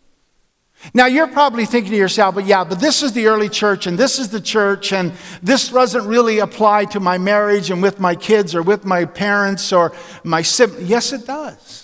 Now, 0.95 1.05
you're 1.05 1.29
probably 1.29 1.67
thinking 1.67 1.93
to 1.93 1.99
yourself, 1.99 2.35
but 2.35 2.47
yeah, 2.47 2.65
but 2.65 2.81
this 2.81 3.03
is 3.03 3.13
the 3.13 3.27
early 3.27 3.51
church, 3.51 3.87
and 3.87 3.99
this 3.99 4.19
is 4.19 4.31
the 4.31 4.41
church, 4.41 4.95
and 4.95 5.13
this 5.43 5.69
doesn't 5.69 6.07
really 6.07 6.39
apply 6.39 6.87
to 6.87 6.99
my 6.99 7.19
marriage 7.19 7.71
and 7.71 7.83
with 7.83 8.01
my 8.01 8.15
kids 8.15 8.55
or 8.55 8.63
with 8.63 8.87
my 8.87 9.05
parents 9.05 9.71
or 9.71 9.93
my 10.25 10.41
siblings. 10.41 10.89
Yes, 10.89 11.13
it 11.13 11.27
does. 11.27 11.82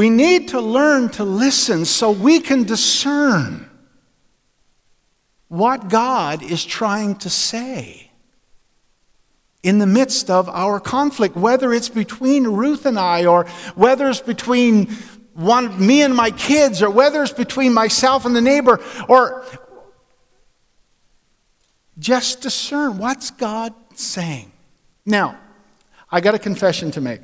We 0.00 0.08
need 0.08 0.48
to 0.48 0.62
learn 0.62 1.10
to 1.10 1.24
listen 1.24 1.84
so 1.84 2.10
we 2.10 2.40
can 2.40 2.64
discern 2.64 3.68
what 5.48 5.90
God 5.90 6.42
is 6.42 6.64
trying 6.64 7.16
to 7.16 7.28
say 7.28 8.10
in 9.62 9.78
the 9.78 9.84
midst 9.84 10.30
of 10.30 10.48
our 10.48 10.80
conflict, 10.80 11.36
whether 11.36 11.74
it's 11.74 11.90
between 11.90 12.44
Ruth 12.44 12.86
and 12.86 12.98
I, 12.98 13.26
or 13.26 13.44
whether 13.74 14.08
it's 14.08 14.22
between 14.22 14.86
one, 15.34 15.86
me 15.86 16.00
and 16.00 16.16
my 16.16 16.30
kids, 16.30 16.80
or 16.80 16.88
whether 16.88 17.22
it's 17.22 17.34
between 17.34 17.74
myself 17.74 18.24
and 18.24 18.34
the 18.34 18.40
neighbor, 18.40 18.82
or 19.06 19.44
just 21.98 22.40
discern 22.40 22.96
what's 22.96 23.30
God 23.32 23.74
saying. 23.96 24.50
Now, 25.04 25.38
I 26.10 26.22
got 26.22 26.34
a 26.34 26.38
confession 26.38 26.90
to 26.92 27.02
make. 27.02 27.20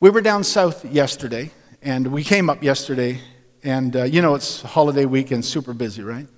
We 0.00 0.10
were 0.10 0.20
down 0.20 0.44
south 0.44 0.84
yesterday, 0.84 1.50
and 1.82 2.12
we 2.12 2.22
came 2.22 2.48
up 2.48 2.62
yesterday, 2.62 3.20
and 3.64 3.96
uh, 3.96 4.04
you 4.04 4.22
know 4.22 4.36
it's 4.36 4.62
holiday 4.62 5.06
weekend, 5.06 5.44
super 5.44 5.74
busy, 5.74 6.04
right? 6.04 6.28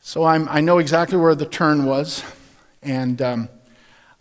So 0.00 0.24
I'm, 0.24 0.48
I 0.48 0.60
know 0.60 0.78
exactly 0.78 1.16
where 1.16 1.36
the 1.36 1.46
turn 1.46 1.84
was, 1.84 2.24
and 2.82 3.22
um, 3.22 3.48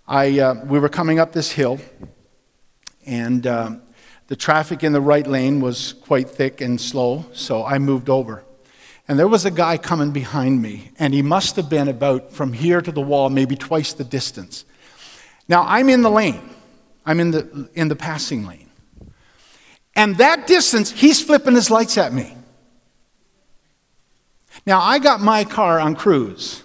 I, 0.07 0.39
uh, 0.39 0.63
we 0.65 0.77
were 0.77 0.89
coming 0.89 1.19
up 1.19 1.31
this 1.31 1.51
hill, 1.51 1.79
and 3.03 3.47
uh, 3.47 3.77
the 4.27 4.35
traffic 4.35 4.83
in 4.83 4.93
the 4.93 5.01
right 5.01 5.25
lane 5.25 5.59
was 5.59 5.93
quite 5.93 6.29
thick 6.29 6.61
and 6.61 6.79
slow, 6.79 7.25
so 7.33 7.65
I 7.65 7.79
moved 7.79 8.11
over. 8.11 8.43
And 9.07 9.17
there 9.17 9.27
was 9.27 9.45
a 9.45 9.51
guy 9.51 9.79
coming 9.79 10.11
behind 10.11 10.61
me, 10.61 10.91
and 10.99 11.15
he 11.15 11.23
must 11.23 11.55
have 11.55 11.67
been 11.67 11.87
about 11.87 12.31
from 12.31 12.53
here 12.53 12.79
to 12.79 12.91
the 12.91 13.01
wall, 13.01 13.31
maybe 13.31 13.55
twice 13.55 13.93
the 13.93 14.03
distance. 14.03 14.65
Now, 15.47 15.63
I'm 15.63 15.89
in 15.89 16.03
the 16.03 16.11
lane, 16.11 16.47
I'm 17.09 17.19
in 17.19 17.31
the, 17.31 17.69
in 17.73 17.87
the 17.87 17.95
passing 17.95 18.45
lane. 18.45 18.69
And 19.95 20.17
that 20.17 20.45
distance, 20.45 20.91
he's 20.91 21.19
flipping 21.19 21.55
his 21.55 21.71
lights 21.71 21.97
at 21.97 22.13
me. 22.13 22.35
Now, 24.67 24.79
I 24.79 24.99
got 24.99 25.19
my 25.19 25.43
car 25.43 25.79
on 25.79 25.95
cruise 25.95 26.63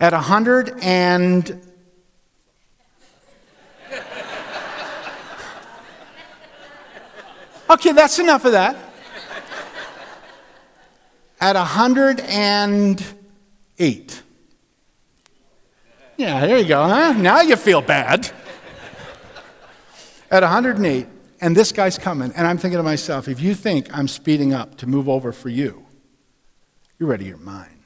at 0.00 0.14
100 0.14 0.78
and. 0.80 1.60
Okay, 7.68 7.92
that's 7.92 8.18
enough 8.18 8.46
of 8.46 8.52
that. 8.52 8.76
At 11.40 11.54
108. 11.54 14.22
Yeah, 16.16 16.46
there 16.46 16.58
you 16.58 16.66
go, 16.66 16.82
huh? 16.82 17.12
Now 17.12 17.42
you 17.42 17.54
feel 17.54 17.80
bad. 17.80 18.32
At 20.30 20.42
108, 20.42 21.06
and 21.40 21.56
this 21.56 21.72
guy's 21.72 21.98
coming, 21.98 22.32
and 22.36 22.46
I'm 22.46 22.58
thinking 22.58 22.76
to 22.76 22.82
myself, 22.82 23.26
if 23.26 23.40
you 23.40 23.54
think 23.54 23.88
I'm 23.96 24.06
speeding 24.06 24.52
up 24.52 24.76
to 24.78 24.86
move 24.86 25.08
over 25.08 25.32
for 25.32 25.48
you, 25.48 25.86
you're 26.98 27.08
ready 27.08 27.24
your 27.24 27.38
mind. 27.38 27.80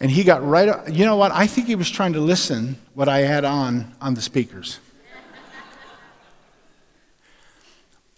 And 0.00 0.10
he 0.10 0.24
got 0.24 0.46
right, 0.46 0.88
you 0.88 1.04
know 1.04 1.16
what? 1.16 1.32
I 1.32 1.46
think 1.46 1.66
he 1.66 1.74
was 1.74 1.88
trying 1.88 2.12
to 2.14 2.20
listen 2.20 2.76
what 2.94 3.08
I 3.08 3.20
had 3.20 3.44
on 3.44 3.94
on 4.00 4.14
the 4.14 4.20
speakers. 4.20 4.80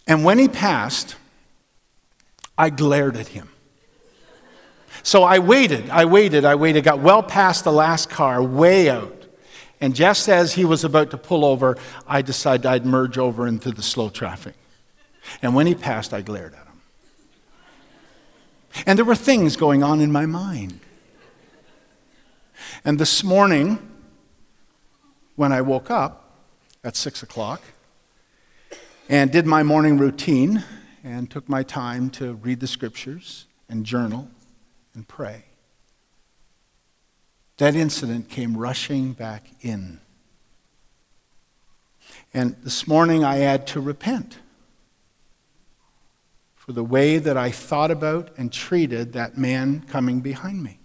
and 0.07 0.25
when 0.25 0.39
he 0.39 0.49
passed, 0.49 1.17
I 2.57 2.71
glared 2.71 3.17
at 3.17 3.29
him. 3.29 3.49
So 5.03 5.23
I 5.25 5.39
waited, 5.39 5.91
I 5.91 6.07
waited, 6.07 6.45
I 6.47 6.55
waited, 6.55 6.85
got 6.85 7.01
well 7.01 7.23
past 7.23 7.65
the 7.65 7.73
last 7.73 8.09
car, 8.09 8.43
way 8.43 8.89
out. 8.89 9.24
And 9.85 9.95
just 9.95 10.31
as 10.31 10.55
he 10.55 10.65
was 10.65 10.83
about 10.83 11.11
to 11.11 11.19
pull 11.19 11.45
over, 11.45 11.77
I 12.07 12.23
decided 12.23 12.65
I'd 12.65 12.87
merge 12.87 13.19
over 13.19 13.47
into 13.47 13.71
the 13.71 13.83
slow 13.83 14.09
traffic. 14.09 14.55
And 15.43 15.55
when 15.55 15.67
he 15.67 15.75
passed, 15.75 16.15
I 16.15 16.23
glared 16.23 16.55
at 16.55 16.67
him. 16.67 16.81
And 18.87 18.99
there 18.99 19.05
were 19.05 19.15
things 19.15 19.57
going 19.57 19.83
on 19.83 20.01
in 20.01 20.11
my 20.11 20.25
mind. 20.25 20.81
And 22.83 22.99
this 22.99 23.23
morning, 23.23 23.79
when 25.37 25.53
I 25.53 25.61
woke 25.61 25.91
up 25.91 26.33
at 26.83 26.97
six 26.97 27.23
o'clock 27.23 27.61
and 29.11 29.31
did 29.31 29.45
my 29.45 29.63
morning 29.63 29.99
routine 29.99 30.65
and 31.05 31.31
took 31.31 31.47
my 31.47 31.63
time 31.63 32.09
to 32.13 32.33
read 32.33 32.61
the 32.61 32.67
scriptures 32.67 33.45
and 33.69 33.85
journal 33.85 34.31
and 34.95 35.07
pray, 35.07 35.45
that 37.59 37.77
incident 37.77 38.29
came 38.29 38.57
rushing 38.57 39.13
back 39.13 39.47
in. 39.61 40.01
And 42.33 42.57
this 42.63 42.89
morning 42.89 43.23
I 43.25 43.37
had 43.37 43.67
to 43.69 43.81
repent 43.81 44.39
for 46.57 46.73
the 46.73 46.83
way 46.83 47.19
that 47.19 47.37
I 47.37 47.51
thought 47.51 47.91
about 47.91 48.31
and 48.37 48.53
treated 48.53 49.13
that 49.13 49.39
man 49.39 49.85
coming 49.89 50.21
behind 50.21 50.63
me. 50.63 50.79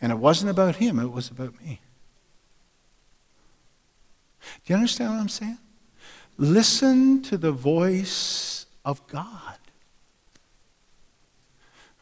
And 0.00 0.10
it 0.10 0.18
wasn't 0.18 0.50
about 0.50 0.76
him, 0.76 0.98
it 0.98 1.12
was 1.12 1.30
about 1.30 1.60
me. 1.62 1.80
Do 4.40 4.72
you 4.72 4.74
understand 4.74 5.10
what 5.10 5.20
I'm 5.20 5.28
saying? 5.28 5.58
Listen 6.36 7.22
to 7.22 7.36
the 7.36 7.52
voice 7.52 8.66
of 8.84 9.06
God. 9.06 9.58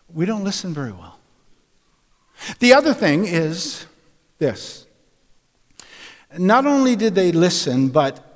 We 0.08 0.24
don't 0.24 0.44
listen 0.44 0.72
very 0.72 0.92
well. 0.92 1.19
The 2.58 2.72
other 2.74 2.94
thing 2.94 3.26
is 3.26 3.86
this. 4.38 4.86
Not 6.38 6.66
only 6.66 6.96
did 6.96 7.14
they 7.14 7.32
listen, 7.32 7.88
but 7.88 8.26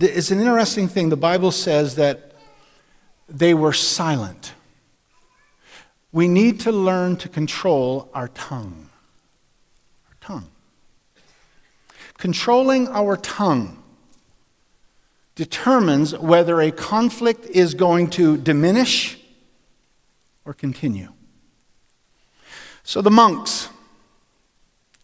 it's 0.00 0.30
an 0.30 0.40
interesting 0.40 0.88
thing. 0.88 1.08
The 1.08 1.16
Bible 1.16 1.50
says 1.50 1.96
that 1.96 2.32
they 3.28 3.54
were 3.54 3.72
silent. 3.72 4.52
We 6.12 6.28
need 6.28 6.60
to 6.60 6.72
learn 6.72 7.16
to 7.16 7.28
control 7.28 8.10
our 8.14 8.28
tongue. 8.28 8.88
Our 10.08 10.16
tongue. 10.20 10.48
Controlling 12.18 12.88
our 12.88 13.16
tongue 13.16 13.82
determines 15.34 16.16
whether 16.16 16.60
a 16.60 16.70
conflict 16.70 17.46
is 17.46 17.74
going 17.74 18.08
to 18.10 18.36
diminish 18.38 19.18
or 20.44 20.54
continue. 20.54 21.12
So 22.86 23.02
the 23.02 23.10
monks 23.10 23.68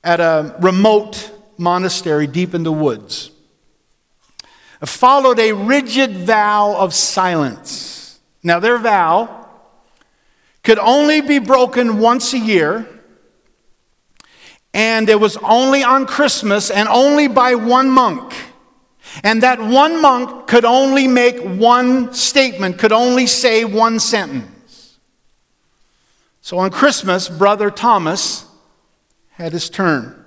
at 0.02 0.20
a 0.20 0.56
remote 0.60 1.30
monastery 1.58 2.26
deep 2.26 2.54
in 2.54 2.62
the 2.62 2.72
woods 2.72 3.30
followed 4.84 5.38
a 5.38 5.52
rigid 5.52 6.16
vow 6.16 6.74
of 6.76 6.94
silence 6.94 7.92
now, 8.42 8.58
their 8.58 8.78
vow 8.78 9.48
could 10.64 10.78
only 10.78 11.20
be 11.20 11.38
broken 11.38 11.98
once 11.98 12.32
a 12.32 12.38
year, 12.38 12.88
and 14.74 15.08
it 15.08 15.20
was 15.20 15.36
only 15.38 15.84
on 15.84 16.06
Christmas 16.06 16.70
and 16.70 16.88
only 16.88 17.28
by 17.28 17.54
one 17.54 17.90
monk. 17.90 18.34
And 19.22 19.42
that 19.42 19.60
one 19.60 20.00
monk 20.00 20.46
could 20.46 20.64
only 20.64 21.06
make 21.06 21.38
one 21.40 22.14
statement, 22.14 22.78
could 22.78 22.92
only 22.92 23.26
say 23.26 23.64
one 23.64 24.00
sentence. 24.00 24.48
So 26.42 26.58
on 26.58 26.70
Christmas, 26.70 27.28
Brother 27.28 27.70
Thomas 27.70 28.46
had 29.30 29.52
his 29.52 29.70
turn 29.70 30.22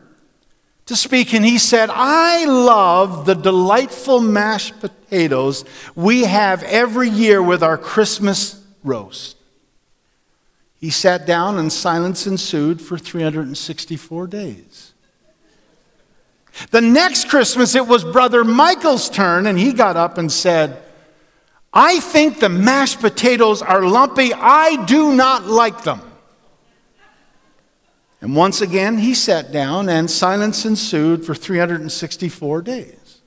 to 0.86 0.95
speak, 0.95 1.34
and 1.34 1.45
he 1.45 1.58
said, 1.58 1.89
I 1.91 2.45
love 2.45 3.25
the 3.25 3.34
delightful 3.34 4.21
mashed 4.21 4.80
potatoes 4.80 5.65
we 5.93 6.23
have 6.23 6.63
every 6.63 7.10
year 7.10 7.43
with 7.43 7.62
our 7.62 7.78
Christmas 7.78 8.63
roast. 8.84 9.36
He 10.80 10.89
sat 10.89 11.25
down, 11.25 11.58
and 11.58 11.71
silence 11.71 12.25
ensued 12.25 12.82
for 12.82 12.97
364 12.97 14.28
days. 14.28 14.93
The 16.71 16.82
next 16.82 17.28
Christmas, 17.28 17.75
it 17.75 17.88
was 17.88 18.06
Brother 18.06 18.45
Michael's 18.45 19.10
turn, 19.10 19.47
and 19.47 19.60
he 19.60 19.73
got 19.73 19.97
up 19.97 20.17
and 20.17 20.32
said, 20.32 20.82
I 21.78 22.00
think 22.00 22.40
the 22.40 22.48
mashed 22.48 23.02
potatoes 23.02 23.62
are 23.62 23.84
lumpy. 23.84 24.34
I 24.34 24.86
do 24.86 25.14
not 25.14 25.46
like 25.46 25.84
them. 25.84 26.00
And 28.22 28.34
once 28.34 28.62
again, 28.62 28.98
he 28.98 29.14
sat 29.14 29.52
down, 29.52 29.90
and 29.90 30.10
silence 30.10 30.64
ensued 30.66 31.26
for 31.26 31.36
364 31.36 32.62
days. 32.62 33.20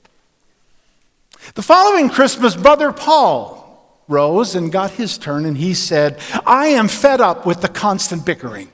The 1.53 1.61
following 1.61 2.09
Christmas, 2.09 2.55
Brother 2.55 2.91
Paul 2.91 3.59
rose 4.07 4.55
and 4.55 4.71
got 4.71 4.89
his 4.91 5.19
turn, 5.19 5.45
and 5.45 5.55
he 5.55 5.75
said, 5.75 6.19
I 6.45 6.69
am 6.69 6.87
fed 6.87 7.19
up 7.21 7.45
with 7.45 7.61
the 7.61 7.69
constant 7.69 8.25
bickering. 8.25 8.69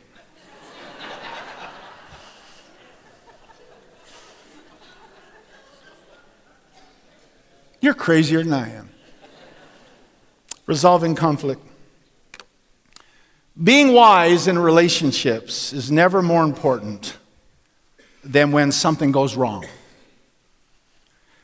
You're 7.81 7.93
crazier 7.93 8.41
than 8.41 8.53
I 8.53 8.69
am. 8.69 8.84
Resolving 10.65 11.15
conflict. 11.15 11.61
Being 13.61 13.93
wise 13.93 14.47
in 14.47 14.59
relationships 14.59 15.71
is 15.71 15.91
never 15.91 16.21
more 16.21 16.43
important 16.43 17.17
than 18.23 18.51
when 18.51 18.71
something 18.71 19.11
goes 19.11 19.35
wrong. 19.35 19.65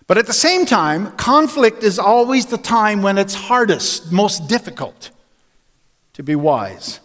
But 0.08 0.18
at 0.18 0.28
the 0.28 0.34
same 0.34 0.66
time, 0.66 1.12
conflict 1.14 1.84
is 1.84 1.98
always 1.98 2.48
the 2.48 2.58
time 2.58 3.02
when 3.02 3.18
it's 3.18 3.34
hardest, 3.34 4.12
most 4.12 4.50
difficult 4.50 5.10
to 6.14 6.24
be 6.24 6.36
wise. 6.36 7.00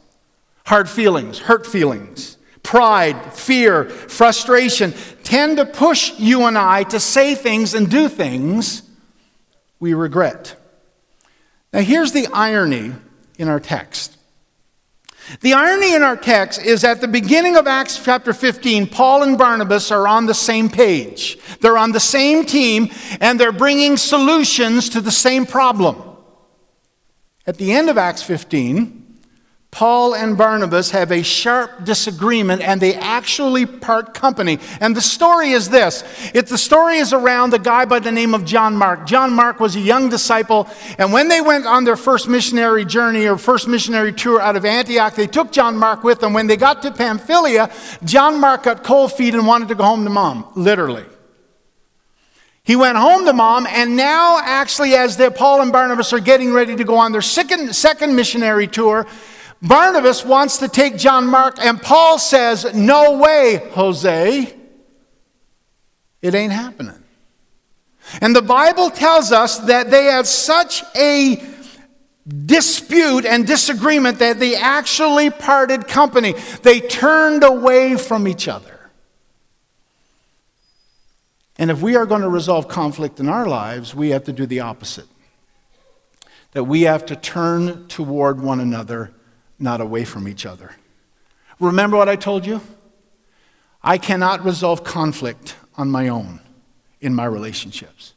Hard 0.65 0.89
feelings, 0.89 1.39
hurt 1.39 1.67
feelings, 1.67 2.37
pride, 2.65 3.33
fear, 3.33 3.85
frustration 3.85 4.93
tend 5.23 5.59
to 5.59 5.65
push 5.65 6.19
you 6.19 6.47
and 6.47 6.59
I 6.59 6.83
to 6.85 6.99
say 6.99 7.37
things 7.37 7.75
and 7.75 7.89
do 7.89 8.09
things 8.09 8.83
we 9.79 9.95
regret. 9.95 10.57
Now, 11.73 11.81
here's 11.81 12.13
the 12.13 12.29
irony 12.33 12.93
in 13.39 13.49
our 13.49 13.61
text 13.61 14.17
the 15.41 15.55
irony 15.55 15.95
in 15.95 16.03
our 16.03 16.17
text 16.17 16.63
is 16.63 16.85
at 16.85 17.01
the 17.01 17.09
beginning 17.09 17.57
of 17.57 17.67
Acts 17.67 18.03
chapter 18.03 18.33
15, 18.33 18.87
Paul 18.87 19.25
and 19.25 19.37
Barnabas 19.37 19.91
are 19.91 20.07
on 20.07 20.27
the 20.27 20.35
same 20.35 20.69
page. 20.69 21.39
They're 21.61 21.79
on 21.79 21.91
the 21.91 22.01
same 22.01 22.45
team 22.45 22.91
and 23.21 23.39
they're 23.39 23.51
bringing 23.51 23.97
solutions 23.97 24.89
to 24.91 25.01
the 25.01 25.11
same 25.11 25.45
problem. 25.45 26.01
At 27.45 27.57
the 27.57 27.73
end 27.73 27.91
of 27.91 27.99
Acts 27.99 28.23
15, 28.23 29.06
Paul 29.77 30.15
and 30.15 30.39
Barnabas 30.39 30.93
have 30.93 31.13
a 31.13 31.23
sharp 31.23 31.85
disagreement 31.85 32.63
and 32.63 32.81
they 32.81 32.95
actually 32.95 33.67
part 33.67 34.15
company. 34.15 34.59
And 34.81 34.97
the 34.97 35.03
story 35.03 35.51
is 35.51 35.69
this 35.69 36.03
it's 36.33 36.51
the 36.51 36.57
story 36.57 36.97
is 36.97 37.13
around 37.13 37.53
a 37.53 37.59
guy 37.59 37.85
by 37.85 37.99
the 37.99 38.11
name 38.11 38.33
of 38.33 38.47
John 38.47 38.75
Mark. 38.75 39.07
John 39.07 39.35
Mark 39.35 39.61
was 39.61 39.77
a 39.77 39.81
young 39.81 40.09
disciple, 40.09 40.67
and 40.97 41.13
when 41.13 41.29
they 41.29 41.43
went 41.43 41.67
on 41.67 41.85
their 41.85 41.99
first 41.99 42.27
missionary 42.27 42.87
journey 42.87 43.27
or 43.27 43.37
first 43.37 43.69
missionary 43.69 44.15
tour 44.15 44.41
out 44.41 44.57
of 44.57 44.65
Antioch, 44.65 45.15
they 45.15 45.27
took 45.27 45.53
John 45.53 45.77
Mark 45.77 46.05
with 46.05 46.21
them. 46.21 46.33
When 46.33 46.47
they 46.47 46.57
got 46.57 46.81
to 46.81 46.91
Pamphylia, 46.91 47.71
John 48.03 48.41
Mark 48.41 48.63
got 48.63 48.83
cold 48.83 49.13
feet 49.13 49.35
and 49.35 49.47
wanted 49.47 49.69
to 49.69 49.75
go 49.75 49.85
home 49.85 50.05
to 50.05 50.11
mom, 50.11 50.51
literally. 50.57 51.05
He 52.65 52.77
went 52.77 52.97
home 52.97 53.27
to 53.27 53.35
mom, 53.35 53.67
and 53.67 53.95
now, 53.95 54.41
actually, 54.43 54.95
as 54.95 55.21
Paul 55.35 55.61
and 55.61 55.71
Barnabas 55.71 56.15
are 56.15 56.19
getting 56.19 56.55
ready 56.55 56.77
to 56.77 56.85
go 56.85 56.97
on 56.97 57.13
their 57.13 57.21
second, 57.21 57.77
second 57.77 58.17
missionary 58.17 58.69
tour, 58.69 59.07
Barnabas 59.63 60.25
wants 60.25 60.59
to 60.59 60.69
take 60.69 60.97
John 60.97 61.27
Mark, 61.27 61.57
and 61.59 61.81
Paul 61.81 62.19
says, 62.19 62.75
No 62.75 63.19
way, 63.19 63.69
Jose. 63.73 64.55
It 66.23 66.35
ain't 66.35 66.53
happening. 66.53 67.03
And 68.21 68.35
the 68.35 68.43
Bible 68.43 68.91
tells 68.91 69.33
us 69.33 69.59
that 69.61 69.91
they 69.91 70.05
had 70.05 70.27
such 70.27 70.83
a 70.97 71.43
dispute 72.45 73.25
and 73.25 73.47
disagreement 73.47 74.19
that 74.19 74.39
they 74.39 74.57
actually 74.57 75.31
parted 75.31 75.87
company. 75.89 76.35
They 76.63 76.81
turned 76.81 77.45
away 77.45 77.97
from 77.97 78.29
each 78.29 78.49
other. 78.49 78.91
And 81.59 81.71
if 81.71 81.81
we 81.81 81.97
are 81.97 82.05
going 82.07 82.23
to 82.23 82.29
resolve 82.29 82.69
conflict 82.69 83.19
in 83.19 83.29
our 83.29 83.47
lives, 83.47 83.95
we 83.95 84.11
have 84.11 84.25
to 84.25 84.33
do 84.33 84.45
the 84.47 84.61
opposite. 84.61 85.07
That 86.53 86.65
we 86.65 86.83
have 86.83 87.07
to 87.07 87.17
turn 87.17 87.87
toward 87.89 88.41
one 88.41 88.61
another 88.61 89.13
not 89.59 89.81
away 89.81 90.05
from 90.05 90.29
each 90.29 90.47
other. 90.47 90.73
Remember 91.61 91.97
what 91.97 92.09
I 92.09 92.17
told 92.17 92.47
you? 92.47 92.61
I 93.83 93.99
cannot 93.99 94.45
resolve 94.45 94.85
conflict 94.85 95.57
on 95.77 95.91
my 95.91 96.09
own 96.09 96.41
in 97.01 97.15
my 97.15 97.25
relationships. 97.25 98.15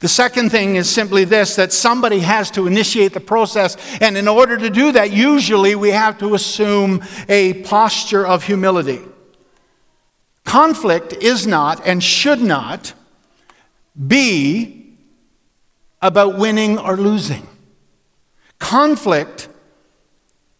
The 0.00 0.08
second 0.08 0.50
thing 0.50 0.76
is 0.76 0.90
simply 0.90 1.24
this 1.24 1.56
that 1.56 1.72
somebody 1.72 2.20
has 2.20 2.50
to 2.52 2.66
initiate 2.66 3.14
the 3.14 3.20
process, 3.20 3.76
and 4.00 4.16
in 4.16 4.28
order 4.28 4.56
to 4.56 4.70
do 4.70 4.92
that, 4.92 5.12
usually 5.12 5.74
we 5.74 5.90
have 5.90 6.18
to 6.18 6.34
assume 6.34 7.02
a 7.28 7.62
posture 7.62 8.26
of 8.26 8.44
humility. 8.44 9.00
Conflict 10.44 11.12
is 11.12 11.46
not 11.46 11.86
and 11.86 12.02
should 12.02 12.40
not 12.40 12.92
be 14.06 14.94
about 16.00 16.38
winning 16.38 16.78
or 16.78 16.96
losing. 16.96 17.46
Conflict 18.58 19.47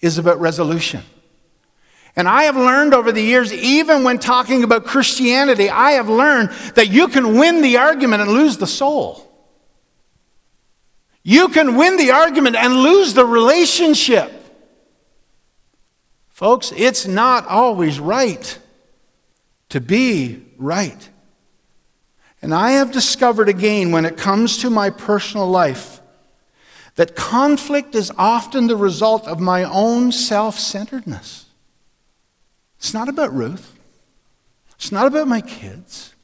is 0.00 0.18
about 0.18 0.40
resolution. 0.40 1.02
And 2.16 2.28
I 2.28 2.44
have 2.44 2.56
learned 2.56 2.94
over 2.94 3.12
the 3.12 3.22
years, 3.22 3.52
even 3.52 4.02
when 4.02 4.18
talking 4.18 4.64
about 4.64 4.84
Christianity, 4.84 5.70
I 5.70 5.92
have 5.92 6.08
learned 6.08 6.50
that 6.74 6.88
you 6.88 7.08
can 7.08 7.38
win 7.38 7.62
the 7.62 7.76
argument 7.76 8.22
and 8.22 8.32
lose 8.32 8.58
the 8.58 8.66
soul. 8.66 9.24
You 11.22 11.48
can 11.48 11.76
win 11.76 11.96
the 11.96 12.11
argument 12.11 12.56
and 12.56 12.74
lose 12.74 13.14
the 13.14 13.24
relationship. 13.24 14.32
Folks, 16.28 16.72
it's 16.76 17.06
not 17.06 17.46
always 17.46 18.00
right 18.00 18.58
to 19.68 19.80
be 19.80 20.42
right. 20.56 21.08
And 22.40 22.54
I 22.54 22.72
have 22.72 22.92
discovered 22.92 23.48
again 23.48 23.90
when 23.90 24.04
it 24.04 24.16
comes 24.16 24.58
to 24.58 24.70
my 24.70 24.90
personal 24.90 25.48
life 25.48 26.00
that 26.98 27.14
conflict 27.14 27.94
is 27.94 28.11
often 28.18 28.66
the 28.66 28.76
result 28.76 29.28
of 29.28 29.38
my 29.38 29.62
own 29.62 30.11
self 30.11 30.58
centeredness. 30.58 31.46
It's 32.76 32.92
not 32.92 33.08
about 33.08 33.32
Ruth. 33.32 33.78
It's 34.74 34.90
not 34.90 35.06
about 35.06 35.28
my 35.28 35.40
kids. 35.40 36.16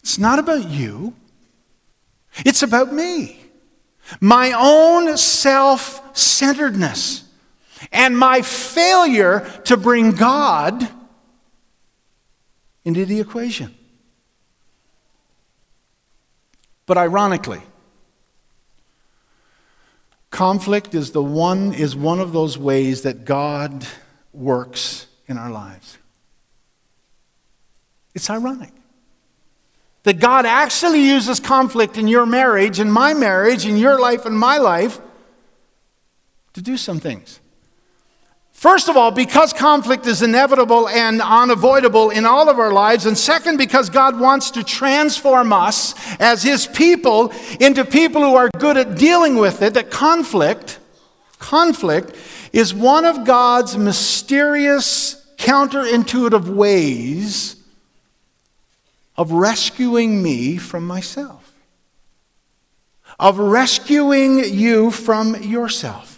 It's 0.00 0.18
not 0.18 0.40
about 0.40 0.68
you. 0.68 1.14
It's 2.38 2.64
about 2.64 2.92
me. 2.92 3.38
My 4.20 4.52
own 4.58 5.16
self 5.16 6.18
centeredness 6.18 7.22
and 7.92 8.18
my 8.18 8.42
failure 8.42 9.48
to 9.66 9.76
bring 9.76 10.10
God 10.10 10.88
into 12.84 13.04
the 13.04 13.20
equation. 13.20 13.72
But 16.84 16.98
ironically, 16.98 17.62
Conflict 20.34 20.96
is 20.96 21.12
the 21.12 21.22
one 21.22 21.72
is 21.72 21.94
one 21.94 22.18
of 22.18 22.32
those 22.32 22.58
ways 22.58 23.02
that 23.02 23.24
God 23.24 23.86
works 24.32 25.06
in 25.28 25.38
our 25.38 25.48
lives. 25.48 25.96
It's 28.16 28.28
ironic 28.28 28.72
that 30.02 30.18
God 30.18 30.44
actually 30.44 31.06
uses 31.06 31.38
conflict 31.38 31.96
in 31.96 32.08
your 32.08 32.26
marriage, 32.26 32.80
in 32.80 32.90
my 32.90 33.14
marriage, 33.14 33.64
in 33.64 33.76
your 33.76 34.00
life, 34.00 34.26
and 34.26 34.36
my 34.36 34.58
life 34.58 35.00
to 36.54 36.60
do 36.60 36.76
some 36.76 36.98
things. 36.98 37.38
First 38.64 38.88
of 38.88 38.96
all, 38.96 39.10
because 39.10 39.52
conflict 39.52 40.06
is 40.06 40.22
inevitable 40.22 40.88
and 40.88 41.20
unavoidable 41.20 42.08
in 42.08 42.24
all 42.24 42.48
of 42.48 42.58
our 42.58 42.72
lives. 42.72 43.04
And 43.04 43.18
second, 43.18 43.58
because 43.58 43.90
God 43.90 44.18
wants 44.18 44.52
to 44.52 44.64
transform 44.64 45.52
us 45.52 45.94
as 46.18 46.42
His 46.42 46.66
people 46.66 47.30
into 47.60 47.84
people 47.84 48.22
who 48.22 48.36
are 48.36 48.48
good 48.56 48.78
at 48.78 48.96
dealing 48.96 49.36
with 49.36 49.60
it, 49.60 49.74
that 49.74 49.90
conflict, 49.90 50.78
conflict 51.38 52.16
is 52.54 52.72
one 52.72 53.04
of 53.04 53.26
God's 53.26 53.76
mysterious, 53.76 55.22
counterintuitive 55.36 56.48
ways 56.48 57.56
of 59.18 59.30
rescuing 59.30 60.22
me 60.22 60.56
from 60.56 60.86
myself, 60.86 61.54
of 63.20 63.38
rescuing 63.38 64.42
you 64.42 64.90
from 64.90 65.42
yourself. 65.42 66.13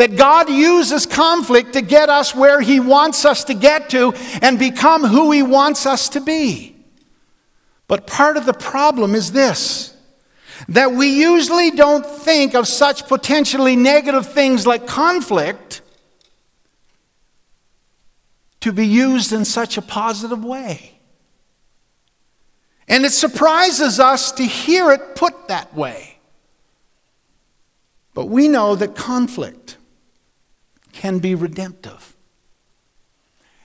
That 0.00 0.16
God 0.16 0.48
uses 0.48 1.04
conflict 1.04 1.74
to 1.74 1.82
get 1.82 2.08
us 2.08 2.34
where 2.34 2.62
He 2.62 2.80
wants 2.80 3.26
us 3.26 3.44
to 3.44 3.52
get 3.52 3.90
to 3.90 4.14
and 4.40 4.58
become 4.58 5.04
who 5.04 5.30
He 5.30 5.42
wants 5.42 5.84
us 5.84 6.08
to 6.08 6.22
be. 6.22 6.74
But 7.86 8.06
part 8.06 8.38
of 8.38 8.46
the 8.46 8.54
problem 8.54 9.14
is 9.14 9.32
this 9.32 9.94
that 10.68 10.92
we 10.92 11.20
usually 11.20 11.70
don't 11.70 12.06
think 12.06 12.54
of 12.54 12.66
such 12.66 13.08
potentially 13.08 13.76
negative 13.76 14.24
things 14.32 14.66
like 14.66 14.86
conflict 14.86 15.82
to 18.60 18.72
be 18.72 18.86
used 18.86 19.34
in 19.34 19.44
such 19.44 19.76
a 19.76 19.82
positive 19.82 20.42
way. 20.42 20.98
And 22.88 23.04
it 23.04 23.12
surprises 23.12 24.00
us 24.00 24.32
to 24.32 24.44
hear 24.44 24.92
it 24.92 25.14
put 25.14 25.48
that 25.48 25.74
way. 25.74 26.16
But 28.14 28.30
we 28.30 28.48
know 28.48 28.74
that 28.76 28.96
conflict 28.96 29.76
can 31.00 31.18
be 31.18 31.34
redemptive. 31.34 32.14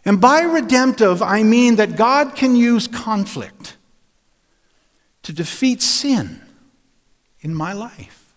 And 0.06 0.22
by 0.22 0.40
redemptive, 0.40 1.22
I 1.22 1.44
mean 1.44 1.76
that 1.76 1.98
God 1.98 2.34
can 2.34 2.56
use 2.56 2.88
conflict 2.88 3.76
to 5.24 5.34
defeat 5.34 5.82
sin 5.82 6.42
in 7.42 7.54
my 7.54 7.74
life. 7.74 8.34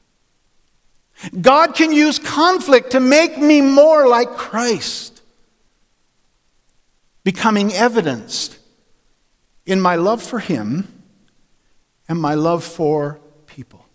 God 1.41 1.77
can 1.77 1.93
use 1.93 2.19
conflict 2.19 2.91
to 2.91 2.99
make 2.99 3.39
me 3.39 3.61
more 3.61 4.09
like 4.09 4.31
Christ, 4.31 5.23
becoming 7.23 7.73
evidenced 7.73 8.59
in 9.65 9.81
my 9.81 9.95
love 9.95 10.21
for 10.21 10.41
Him 10.41 10.89
and 12.09 12.21
my 12.21 12.35
love 12.35 12.65
for 12.65 13.21
people. 13.47 13.87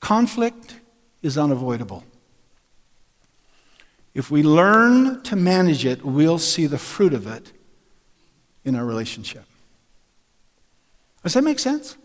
Conflict 0.00 0.74
is 1.22 1.38
unavoidable. 1.38 2.04
If 4.16 4.30
we 4.30 4.42
learn 4.42 5.22
to 5.24 5.36
manage 5.36 5.84
it, 5.84 6.02
we'll 6.02 6.38
see 6.38 6.66
the 6.66 6.78
fruit 6.78 7.12
of 7.12 7.26
it 7.26 7.52
in 8.64 8.74
our 8.74 8.82
relationship. 8.82 9.44
Does 11.22 11.34
that 11.34 11.44
make 11.44 11.58
sense? 11.58 11.98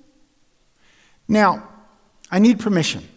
Now, 1.26 1.70
I 2.30 2.40
need 2.40 2.60
permission. 2.60 3.08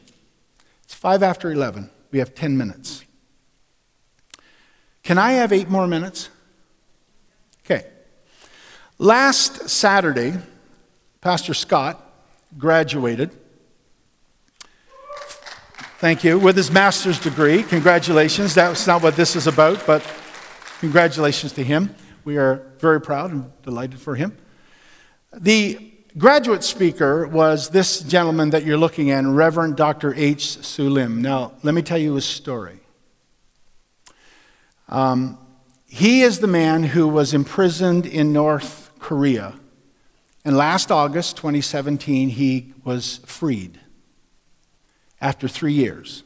It's 0.84 0.94
5 0.94 1.24
after 1.24 1.50
11. 1.50 1.90
We 2.12 2.20
have 2.20 2.36
10 2.36 2.56
minutes. 2.56 3.04
Can 5.02 5.18
I 5.18 5.32
have 5.32 5.52
eight 5.52 5.68
more 5.68 5.88
minutes? 5.88 6.28
Okay. 7.64 7.88
Last 8.98 9.68
Saturday, 9.68 10.34
Pastor 11.20 11.52
Scott 11.52 12.00
graduated 12.56 13.32
Thank 16.04 16.22
you. 16.22 16.38
With 16.38 16.54
his 16.54 16.70
master's 16.70 17.18
degree. 17.18 17.62
Congratulations. 17.62 18.54
That's 18.54 18.86
not 18.86 19.02
what 19.02 19.16
this 19.16 19.36
is 19.36 19.46
about, 19.46 19.86
but 19.86 20.06
congratulations 20.80 21.52
to 21.52 21.64
him. 21.64 21.94
We 22.26 22.36
are 22.36 22.56
very 22.78 23.00
proud 23.00 23.32
and 23.32 23.50
delighted 23.62 23.98
for 23.98 24.14
him. 24.14 24.36
The 25.32 25.94
graduate 26.18 26.62
speaker 26.62 27.26
was 27.26 27.70
this 27.70 28.00
gentleman 28.00 28.50
that 28.50 28.66
you're 28.66 28.76
looking 28.76 29.12
at, 29.12 29.24
Reverend 29.24 29.76
Dr. 29.76 30.12
H. 30.14 30.58
Sulim. 30.58 31.22
Now, 31.22 31.52
let 31.62 31.74
me 31.74 31.80
tell 31.80 31.96
you 31.96 32.16
his 32.16 32.26
story. 32.26 32.80
Um, 34.90 35.38
he 35.86 36.20
is 36.20 36.40
the 36.40 36.46
man 36.46 36.82
who 36.82 37.08
was 37.08 37.32
imprisoned 37.32 38.04
in 38.04 38.30
North 38.30 38.90
Korea. 38.98 39.54
And 40.44 40.54
last 40.54 40.90
August 40.90 41.38
2017, 41.38 42.28
he 42.28 42.74
was 42.84 43.20
freed 43.24 43.80
after 45.24 45.48
three 45.48 45.72
years. 45.72 46.22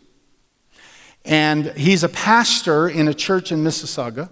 And 1.25 1.67
he's 1.77 2.03
a 2.03 2.09
pastor 2.09 2.89
in 2.89 3.07
a 3.07 3.15
church 3.15 3.53
in 3.53 3.63
Mississauga. 3.63 4.29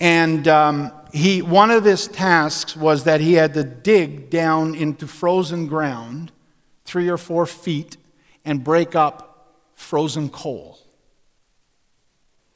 And 0.00 0.48
um, 0.48 0.92
he, 1.12 1.42
one 1.42 1.70
of 1.70 1.84
his 1.84 2.08
tasks 2.08 2.74
was 2.74 3.04
that 3.04 3.20
he 3.20 3.34
had 3.34 3.52
to 3.52 3.64
dig 3.64 4.30
down 4.30 4.74
into 4.74 5.06
frozen 5.06 5.66
ground, 5.66 6.32
three 6.86 7.08
or 7.08 7.18
four 7.18 7.44
feet, 7.44 7.98
and 8.46 8.64
break 8.64 8.94
up 8.94 9.58
frozen 9.74 10.30
coal. 10.30 10.78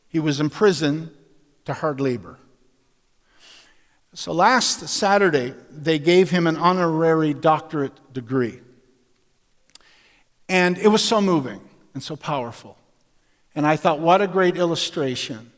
He 0.09 0.21
was 0.21 0.41
in 0.41 0.49
prison 0.49 1.11
to 1.67 1.75
hard 1.75 2.01
labor. 2.01 2.39
So 4.15 4.33
last 4.33 4.89
Saturday, 4.89 5.55
they 5.71 5.99
gave 5.99 6.31
him 6.31 6.47
an 6.47 6.57
honorary 6.57 7.35
doctorate 7.35 8.15
degree. 8.15 8.61
And 10.51 10.79
it 10.79 10.89
was 10.89 11.05
so 11.05 11.21
moving 11.21 11.61
and 11.95 12.03
so 12.03 12.17
powerful. 12.17 12.77
And 13.55 13.65
I 13.65 13.77
thought, 13.77 14.01
what 14.01 14.21
a 14.21 14.27
great 14.27 14.57
illustration 14.57 15.53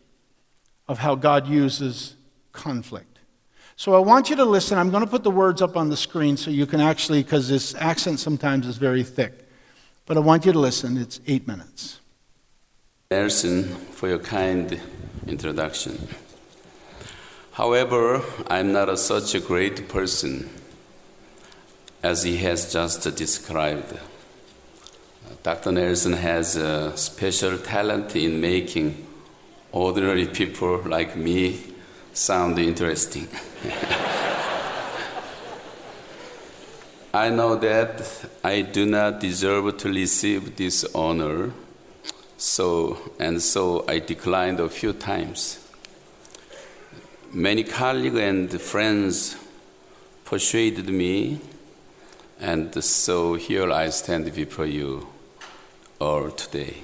of 0.87 0.99
how 0.99 1.15
God 1.15 1.49
uses 1.49 2.15
conflict. 2.53 3.19
So 3.75 3.95
I 3.95 4.01
want 4.01 4.29
you 4.29 4.37
to 4.37 4.45
listen. 4.45 4.77
I'm 4.77 4.91
going 4.91 5.03
to 5.03 5.09
put 5.09 5.25
the 5.25 5.31
words 5.31 5.63
up 5.63 5.79
on 5.79 5.89
the 5.89 5.97
screen 5.97 6.37
so 6.37 6.51
you 6.51 6.67
can 6.67 6.79
actually, 6.79 7.23
because 7.23 7.49
this 7.49 7.75
accent 7.75 8.21
sometimes 8.21 8.67
is 8.67 8.77
very 8.77 9.03
thick. 9.03 9.49
But 10.05 10.19
I 10.19 10.21
want 10.21 10.45
you 10.45 10.53
to 10.53 10.59
listen. 10.59 10.99
It's 10.99 11.21
eight 11.27 11.49
minutes. 11.49 12.01
Nelson, 13.11 13.65
for 13.65 14.11
your 14.11 14.19
kind 14.19 14.79
introduction. 15.27 16.07
However, 17.53 18.23
I'm 18.49 18.75
not 18.75 18.91
a, 18.91 18.99
such 18.99 19.35
a 19.35 19.41
great 19.41 19.89
person 19.89 20.51
as 22.03 22.25
he 22.25 22.37
has 22.39 22.71
just 22.71 23.17
described. 23.17 23.99
Dr. 25.43 25.73
Nelson 25.73 26.13
has 26.13 26.57
a 26.57 26.97
special 26.97 27.59
talent 27.59 28.15
in 28.15 28.41
making 28.41 29.07
ordinary 29.73 30.27
people 30.27 30.83
like 30.83 31.17
me 31.17 31.61
sound 32.13 32.59
interesting. 32.59 33.29
I 37.15 37.29
know 37.29 37.57
that 37.57 38.03
I 38.43 38.63
do 38.63 38.87
not 38.87 39.21
deserve 39.21 39.77
to 39.79 39.89
receive 39.89 40.57
this 40.57 40.85
honor, 40.95 41.53
so 42.39 43.13
and 43.19 43.43
so 43.43 43.85
I 43.87 43.99
declined 43.99 44.61
a 44.61 44.69
few 44.69 44.95
times. 44.95 45.59
Many 47.33 47.65
colleagues 47.65 48.19
and 48.19 48.61
friends 48.61 49.37
persuaded 50.25 50.89
me, 50.89 51.41
and 52.43 52.83
so 52.83 53.35
here 53.35 53.71
I 53.71 53.91
stand 53.91 54.35
before 54.35 54.67
you 54.67 55.07
all 56.01 56.29
today. 56.33 56.75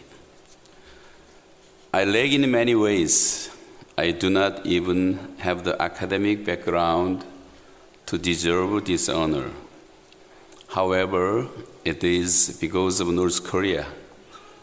I 1.92 2.04
lag 2.04 2.32
in 2.32 2.48
many 2.48 2.76
ways. 2.76 3.50
I 3.96 4.12
do 4.12 4.30
not 4.30 4.64
even 4.64 5.34
have 5.38 5.64
the 5.64 5.80
academic 5.82 6.44
background 6.44 7.24
to 8.06 8.16
deserve 8.16 8.84
this 8.84 9.08
honor. 9.08 9.50
However, 10.68 11.48
it 11.84 12.04
is 12.04 12.56
because 12.60 13.00
of 13.00 13.08
North 13.08 13.42
Korea 13.42 13.84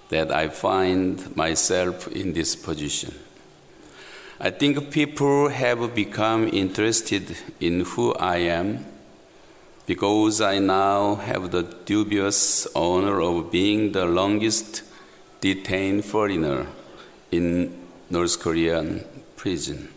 that 0.07 0.31
I 0.31 0.47
find 0.47 1.35
myself 1.35 2.07
in 2.07 2.31
this 2.31 2.55
position. 2.55 3.13
I 4.39 4.49
think 4.49 4.91
people 4.91 5.49
have 5.49 5.93
become 5.93 6.47
interested 6.47 7.35
in 7.59 7.81
who 7.81 8.13
I 8.13 8.37
am 8.37 8.94
because 9.85 10.41
I 10.41 10.59
now 10.59 11.15
have 11.15 11.51
the 11.51 11.63
dubious 11.63 12.67
honor 12.75 13.21
of 13.21 13.51
being 13.51 13.91
the 13.91 14.05
longest 14.05 14.83
detained 15.41 16.05
foreigner 16.05 16.67
in 17.31 17.77
North 18.09 18.39
Korean 18.39 19.03
prison. 19.35 19.89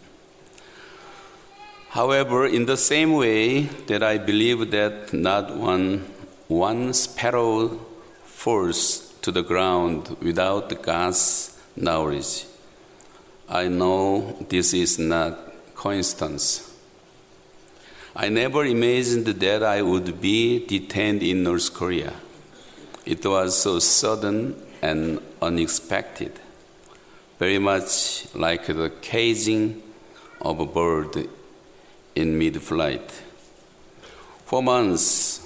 However, 1.90 2.46
in 2.46 2.66
the 2.66 2.76
same 2.76 3.14
way 3.14 3.62
that 3.86 4.02
I 4.02 4.18
believe 4.18 4.70
that 4.72 5.12
not 5.14 5.56
one, 5.56 6.00
one 6.48 6.92
sparrow 6.92 7.80
falls 8.24 9.14
to 9.22 9.32
the 9.32 9.42
ground 9.42 10.16
without 10.20 10.82
God's 10.82 11.58
knowledge, 11.76 12.44
I 13.48 13.68
know 13.68 14.36
this 14.50 14.74
is 14.74 14.98
not 14.98 15.74
coincidence. 15.74 16.67
I 18.20 18.30
never 18.30 18.64
imagined 18.64 19.26
that 19.26 19.62
I 19.62 19.80
would 19.80 20.20
be 20.20 20.66
detained 20.66 21.22
in 21.22 21.44
North 21.44 21.72
Korea. 21.72 22.14
It 23.06 23.24
was 23.24 23.62
so 23.62 23.78
sudden 23.78 24.60
and 24.82 25.20
unexpected, 25.40 26.32
very 27.38 27.60
much 27.60 28.34
like 28.34 28.66
the 28.66 28.90
caging 29.00 29.80
of 30.40 30.58
a 30.58 30.66
bird 30.66 31.28
in 32.16 32.36
mid 32.36 32.60
flight. 32.60 33.08
For 34.46 34.64
months, 34.64 35.38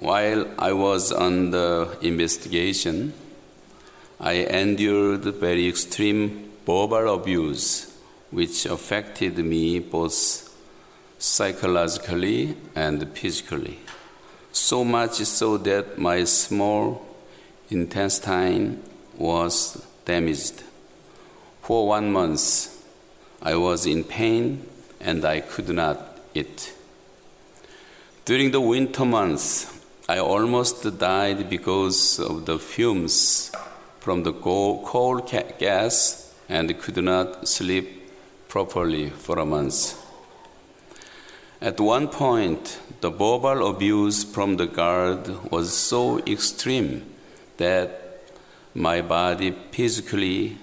while 0.00 0.44
I 0.58 0.72
was 0.72 1.10
the 1.10 1.98
investigation, 2.02 3.12
I 4.18 4.32
endured 4.32 5.22
very 5.22 5.68
extreme 5.68 6.50
verbal 6.66 7.14
abuse, 7.14 7.96
which 8.32 8.66
affected 8.66 9.38
me 9.38 9.78
both 9.78 10.47
psychologically 11.18 12.56
and 12.74 13.12
physically. 13.16 13.78
So 14.52 14.84
much 14.84 15.16
so 15.24 15.56
that 15.58 15.98
my 15.98 16.24
small 16.24 17.04
intestine 17.70 18.82
was 19.16 19.84
damaged. 20.04 20.62
For 21.62 21.88
one 21.88 22.12
month, 22.12 22.74
I 23.42 23.56
was 23.56 23.84
in 23.86 24.04
pain 24.04 24.66
and 25.00 25.24
I 25.24 25.40
could 25.40 25.68
not 25.68 26.18
eat. 26.34 26.72
During 28.24 28.50
the 28.50 28.60
winter 28.60 29.04
months, 29.04 29.66
I 30.08 30.18
almost 30.18 30.98
died 30.98 31.50
because 31.50 32.18
of 32.18 32.46
the 32.46 32.58
fumes 32.58 33.52
from 34.00 34.22
the 34.22 34.32
coal 34.32 35.20
gas 35.58 36.34
and 36.48 36.78
could 36.80 37.02
not 37.04 37.46
sleep 37.46 38.10
properly 38.48 39.10
for 39.10 39.38
a 39.38 39.44
month. 39.44 40.07
At 41.60 41.80
one 41.80 42.06
point, 42.06 42.78
the 43.00 43.10
verbal 43.10 43.68
abuse 43.68 44.22
from 44.22 44.56
the 44.58 44.66
guard 44.66 45.50
was 45.50 45.76
so 45.76 46.20
extreme 46.20 47.04
that 47.56 48.20
my 48.74 49.02
body 49.02 49.50
physically 49.72 50.56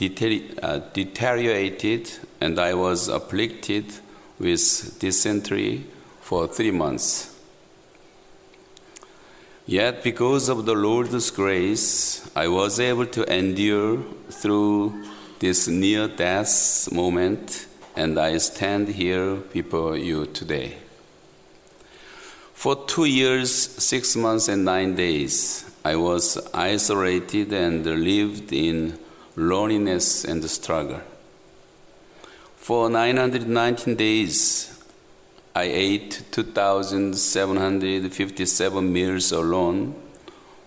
uh, 0.00 0.80
deteriorated 0.92 2.10
and 2.40 2.58
I 2.58 2.74
was 2.74 3.08
afflicted 3.08 3.86
with 4.38 4.98
dysentery 4.98 5.86
for 6.20 6.48
three 6.48 6.72
months. 6.72 7.32
Yet, 9.64 10.02
because 10.02 10.48
of 10.48 10.66
the 10.66 10.74
Lord's 10.74 11.30
grace, 11.30 12.28
I 12.36 12.48
was 12.48 12.78
able 12.78 13.06
to 13.06 13.32
endure 13.32 14.02
through 14.28 15.04
this 15.38 15.68
near 15.68 16.08
death 16.08 16.90
moment, 16.92 17.65
and 17.96 18.18
I 18.18 18.36
stand 18.36 18.88
here 18.88 19.36
before 19.36 19.96
you 19.96 20.26
today. 20.26 20.76
For 22.52 22.84
two 22.86 23.06
years, 23.06 23.50
six 23.52 24.14
months, 24.16 24.48
and 24.48 24.64
nine 24.64 24.94
days, 24.94 25.64
I 25.84 25.96
was 25.96 26.38
isolated 26.52 27.52
and 27.52 27.84
lived 27.86 28.52
in 28.52 28.98
loneliness 29.36 30.24
and 30.24 30.44
struggle. 30.50 31.00
For 32.56 32.90
919 32.90 33.94
days, 33.94 34.72
I 35.54 35.64
ate 35.64 36.24
2,757 36.32 38.92
meals 38.92 39.32
alone, 39.32 39.94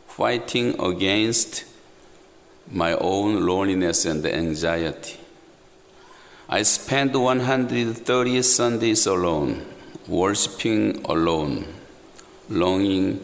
fighting 0.08 0.80
against 0.82 1.66
my 2.72 2.94
own 2.94 3.46
loneliness 3.46 4.06
and 4.06 4.26
anxiety. 4.26 5.19
I 6.52 6.64
spent 6.64 7.16
130 7.16 8.42
Sundays 8.42 9.06
alone, 9.06 9.68
worshiping 10.08 11.06
alone, 11.06 11.68
longing 12.50 13.20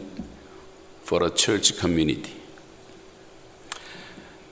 for 1.02 1.24
a 1.24 1.30
church 1.30 1.76
community. 1.76 2.32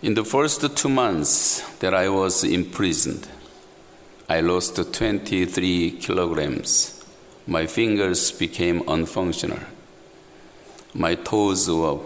In 0.03 0.14
the 0.14 0.25
first 0.25 0.77
two 0.77 0.89
months 0.89 1.62
that 1.79 1.95
I 1.95 2.09
was 2.09 2.43
imprisoned, 2.43 3.29
I 4.29 4.41
lost 4.41 4.75
23 4.93 5.93
kilograms 6.01 7.01
My 7.47 7.66
fingers 7.66 8.33
became 8.33 8.81
unfunctional. 8.85 9.62
My 10.95 11.14
toes 11.14 11.70
were 11.70 12.01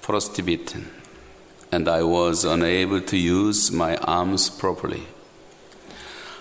frostbitten, 0.00 0.90
and 1.72 1.88
I 1.88 2.02
was 2.02 2.44
unable 2.44 3.00
to 3.00 3.16
use 3.16 3.72
my 3.72 3.96
arms 3.96 4.50
properly. 4.50 5.02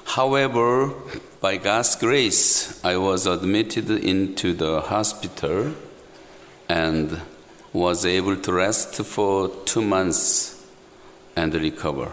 However, 0.06 0.94
by 1.42 1.58
God's 1.58 1.96
grace, 1.96 2.84
I 2.86 2.96
was 2.98 3.28
admitted 3.28 3.90
into 3.90 4.54
the 4.54 4.82
hospital 4.82 5.74
and 6.70 7.22
was 7.74 8.06
able 8.06 8.38
to 8.38 8.54
rest 8.54 8.96
for 8.96 9.50
two 9.66 9.82
months 9.82 10.66
and 11.36 11.54
recover. 11.54 12.12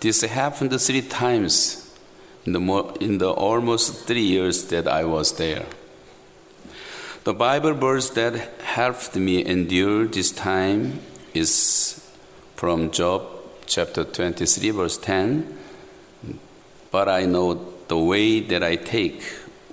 This 0.00 0.22
happened 0.22 0.78
three 0.80 1.02
times 1.02 1.96
in 2.44 2.52
the, 2.52 2.60
more, 2.60 2.94
in 3.00 3.18
the 3.18 3.30
almost 3.30 4.06
three 4.06 4.22
years 4.22 4.64
that 4.66 4.86
I 4.86 5.04
was 5.04 5.36
there. 5.36 5.66
The 7.24 7.34
Bible 7.34 7.74
verse 7.74 8.10
that 8.10 8.34
helped 8.62 9.14
me 9.16 9.44
endure 9.44 10.06
this 10.06 10.32
time 10.32 11.00
is 11.34 12.00
from 12.56 12.90
Job 12.90 13.26
chapter 13.66 14.04
23, 14.04 14.70
verse 14.70 14.98
10. 14.98 15.58
But 16.90 17.08
I 17.08 17.24
know 17.24 17.72
the 17.88 17.98
way 17.98 18.40
that 18.40 18.62
I 18.62 18.76
take 18.76 19.22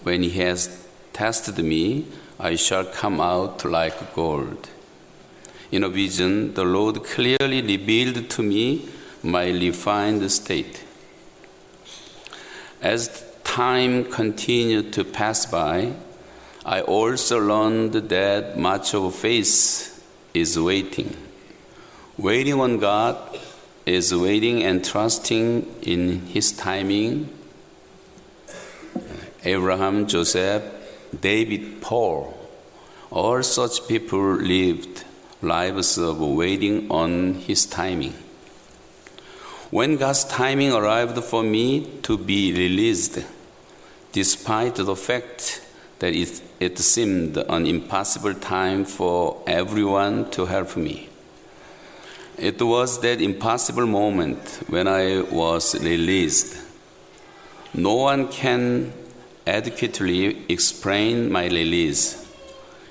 when 0.03 0.24
he 0.24 0.32
has 0.41 0.88
tested 1.13 1.57
me, 1.63 2.05
I 2.39 2.55
shall 2.55 2.86
come 2.86 3.20
out 3.20 3.65
like 3.65 4.13
gold. 4.13 4.70
In 5.72 5.84
a 5.84 5.89
vision, 5.89 6.53
the 6.53 6.63
Lord 6.63 7.03
clearly 7.03 7.61
revealed 7.61 8.30
to 8.30 8.43
me 8.43 8.88
my 9.24 9.49
refined 9.49 10.32
state. 10.32 10.84
As 12.82 13.24
time 13.43 14.05
continued 14.05 14.93
to 14.93 15.03
pass 15.03 15.45
by, 15.45 15.93
I 16.63 16.82
also 16.82 17.39
learned 17.39 17.93
that 17.93 18.57
much 18.57 18.93
of 18.93 19.15
faith 19.15 20.03
is 20.34 20.59
waiting. 20.59 21.15
Waiting 22.18 22.59
on 22.59 22.78
God 22.78 23.18
is 23.88 24.13
waiting 24.13 24.63
and 24.63 24.83
trusting 24.83 25.65
in 25.81 26.25
His 26.27 26.51
timing. 26.51 27.29
Abraham, 29.45 30.07
Joseph, 30.07 30.63
David, 31.21 31.81
Paul, 31.81 32.38
all 33.09 33.41
such 33.43 33.88
people 33.88 34.35
lived 34.35 35.05
lives 35.41 35.97
of 35.97 36.19
waiting 36.19 36.91
on 36.91 37.35
His 37.35 37.65
timing. 37.65 38.13
When 39.71 39.95
God's 39.97 40.25
timing 40.25 40.73
arrived 40.73 41.23
for 41.23 41.43
me 41.43 41.99
to 42.03 42.17
be 42.17 42.51
released, 42.51 43.19
despite 44.11 44.75
the 44.75 44.95
fact 44.95 45.61
that 45.99 46.13
it, 46.13 46.41
it 46.59 46.77
seemed 46.79 47.38
an 47.38 47.65
impossible 47.65 48.33
time 48.33 48.83
for 48.85 49.41
everyone 49.47 50.29
to 50.31 50.45
help 50.45 50.75
me. 50.75 51.09
It 52.38 52.61
was 52.61 52.99
that 53.01 53.19
impossible 53.19 53.88
moment 53.88 54.63
when 54.67 54.88
I 54.88 55.21
was 55.21 55.73
released. 55.81 56.55
No 57.73 57.95
one 57.95 58.27
can 58.27 58.93
adequately 59.47 60.45
explain 60.47 61.31
my 61.31 61.45
release. 61.45 62.27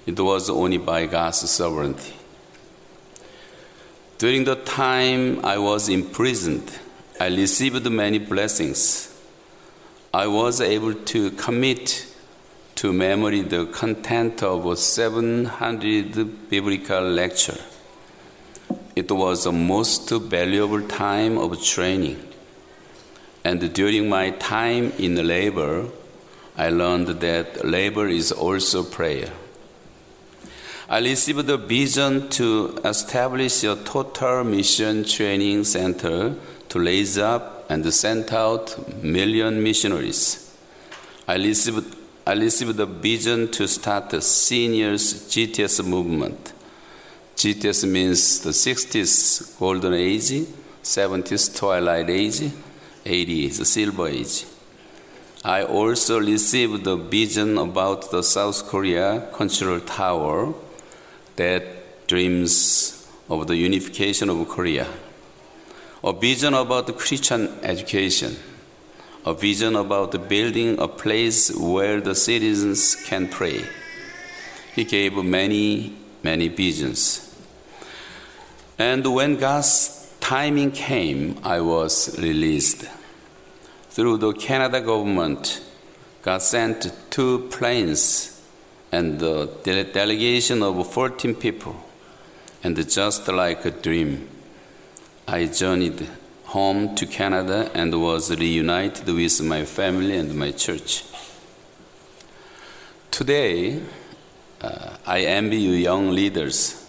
It 0.05 0.19
was 0.19 0.51
only 0.51 0.79
by 0.79 1.07
God's 1.07 1.49
sovereignty. 1.49 2.13
During 4.19 4.43
the 4.43 4.57
time 4.57 5.45
I 5.45 5.59
was 5.59 5.89
imprisoned, 5.89 6.69
I 7.21 7.29
received 7.29 7.89
many 7.89 8.19
blessings. 8.19 9.17
I 10.13 10.27
was 10.27 10.61
able 10.61 10.95
to 10.95 11.31
commit 11.31 12.13
to 12.77 12.93
memory 12.93 13.43
the 13.43 13.67
content 13.67 14.43
of 14.43 14.77
700 14.77 16.51
biblical 16.51 17.03
lecture. 17.03 17.59
It 18.97 19.13
was 19.13 19.45
a 19.45 19.53
most 19.53 20.09
valuable 20.09 20.81
time 20.81 21.37
of 21.37 21.63
training. 21.63 22.17
And 23.45 23.75
during 23.75 24.09
my 24.09 24.31
time 24.31 24.91
in 24.99 25.15
labor, 25.27 25.89
I 26.57 26.71
learned 26.71 27.09
that 27.21 27.63
labor 27.63 28.09
is 28.09 28.33
also 28.33 28.83
prayer. 28.83 29.31
I 30.89 31.01
received 31.01 31.47
the 31.47 31.59
vision 31.59 32.31
to 32.31 32.81
establish 32.87 33.65
a 33.65 33.77
total 33.77 34.45
mission 34.45 35.05
training 35.05 35.65
center 35.65 36.35
to 36.71 36.81
raise 36.81 37.19
up 37.19 37.71
and 37.71 37.93
send 37.93 38.33
out 38.33 39.03
million 39.03 39.63
missionaries. 39.63 40.57
I 41.29 41.37
received, 41.37 41.95
I 42.27 42.33
received 42.33 42.79
the 42.79 42.87
vision 42.87 43.51
to 43.51 43.69
start 43.69 44.09
the 44.09 44.23
seniors 44.23 45.29
GTS 45.29 45.87
movement. 45.87 46.55
GTS 47.37 47.87
means 47.87 48.41
the 48.41 48.49
60s 48.51 49.59
golden 49.59 49.93
age, 49.93 50.47
70s 50.83 51.55
twilight 51.55 52.09
age, 52.09 52.51
80s 53.05 53.67
silver 53.67 54.09
age. 54.09 54.47
I 55.45 55.63
also 55.63 56.19
received 56.19 56.85
the 56.85 56.97
vision 56.97 57.59
about 57.59 58.11
the 58.11 58.23
South 58.23 58.67
Korea 58.67 59.29
Cultural 59.35 59.81
Tower 59.81 60.55
that 61.37 62.07
dreams 62.07 63.07
of 63.29 63.47
the 63.47 63.57
unification 63.57 64.31
of 64.31 64.49
Korea, 64.49 64.89
a 66.03 66.15
vision 66.15 66.55
about 66.55 66.97
Christian 66.97 67.49
education, 67.63 68.35
a 69.27 69.35
vision 69.35 69.77
about 69.77 70.27
building 70.27 70.81
a 70.81 70.89
place 70.89 71.55
where 71.55 72.01
the 72.01 72.15
citizens 72.15 72.97
can 73.05 73.29
pray. 73.29 73.63
He 74.75 74.85
gave 74.85 75.23
many, 75.23 75.95
many 76.23 76.49
visions. 76.49 77.26
And 78.79 79.15
when 79.15 79.37
God's 79.37 80.15
timing 80.21 80.73
came, 80.73 81.39
I 81.43 81.61
was 81.61 82.19
released. 82.19 82.85
Through 83.91 84.19
the 84.19 84.33
Canada 84.35 84.81
government, 84.81 85.63
God 86.23 86.43
sent 86.43 86.93
two 87.09 87.49
planes 87.51 88.43
and 88.93 89.19
the 89.19 89.47
delegation 89.93 90.63
of 90.63 90.93
14 90.93 91.35
people. 91.35 91.77
And 92.63 92.77
just 92.89 93.29
like 93.29 93.65
a 93.65 93.71
dream, 93.71 94.29
I 95.27 95.47
journeyed 95.47 96.07
home 96.45 96.95
to 96.97 97.07
Canada 97.07 97.71
and 97.75 98.01
was 98.01 98.31
reunited 98.31 99.07
with 99.07 99.43
my 99.43 99.65
family 99.65 100.17
and 100.17 100.35
my 100.35 100.51
church. 100.51 101.05
Today, 103.11 103.81
uh, 104.61 104.97
I 105.07 105.21
envy 105.21 105.57
you 105.57 105.73
young 105.73 106.11
leaders. 106.11 106.86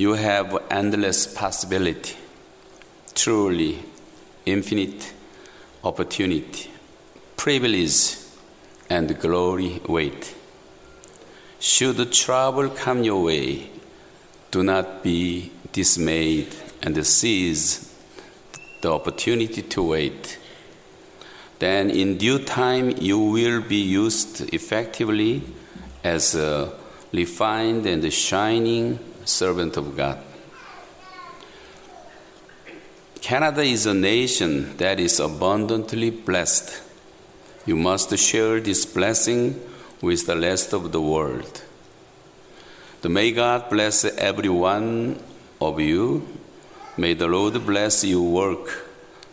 You 0.00 0.14
have 0.14 0.56
endless 0.70 1.26
possibility, 1.26 2.16
truly 3.14 3.84
infinite 4.46 5.12
opportunity, 5.84 6.70
privilege, 7.36 8.16
and 8.88 9.20
glory 9.20 9.78
wait. 9.86 10.34
Should 11.58 12.14
trouble 12.14 12.70
come 12.70 13.04
your 13.04 13.24
way, 13.24 13.68
do 14.50 14.62
not 14.62 15.02
be 15.02 15.52
dismayed 15.70 16.48
and 16.80 17.06
seize 17.06 17.94
the 18.80 18.90
opportunity 18.90 19.60
to 19.60 19.82
wait. 19.82 20.38
Then, 21.58 21.90
in 21.90 22.16
due 22.16 22.38
time, 22.38 22.88
you 22.96 23.18
will 23.18 23.60
be 23.60 23.82
used 23.82 24.48
effectively 24.54 25.42
as 26.02 26.34
a 26.34 26.72
refined 27.12 27.84
and 27.84 28.10
shining 28.10 29.09
servant 29.30 29.76
of 29.76 29.96
God. 29.96 30.18
Canada 33.20 33.62
is 33.62 33.86
a 33.86 33.94
nation 33.94 34.76
that 34.78 34.98
is 34.98 35.20
abundantly 35.20 36.10
blessed. 36.10 36.82
You 37.66 37.76
must 37.76 38.16
share 38.18 38.60
this 38.60 38.84
blessing 38.84 39.60
with 40.00 40.26
the 40.26 40.38
rest 40.38 40.72
of 40.72 40.90
the 40.92 41.00
world. 41.00 41.62
May 43.02 43.32
God 43.32 43.70
bless 43.70 44.04
every 44.04 44.48
one 44.48 45.22
of 45.60 45.80
you. 45.80 46.26
May 46.96 47.14
the 47.14 47.28
Lord 47.28 47.64
bless 47.64 48.04
your 48.04 48.22
work, 48.22 48.86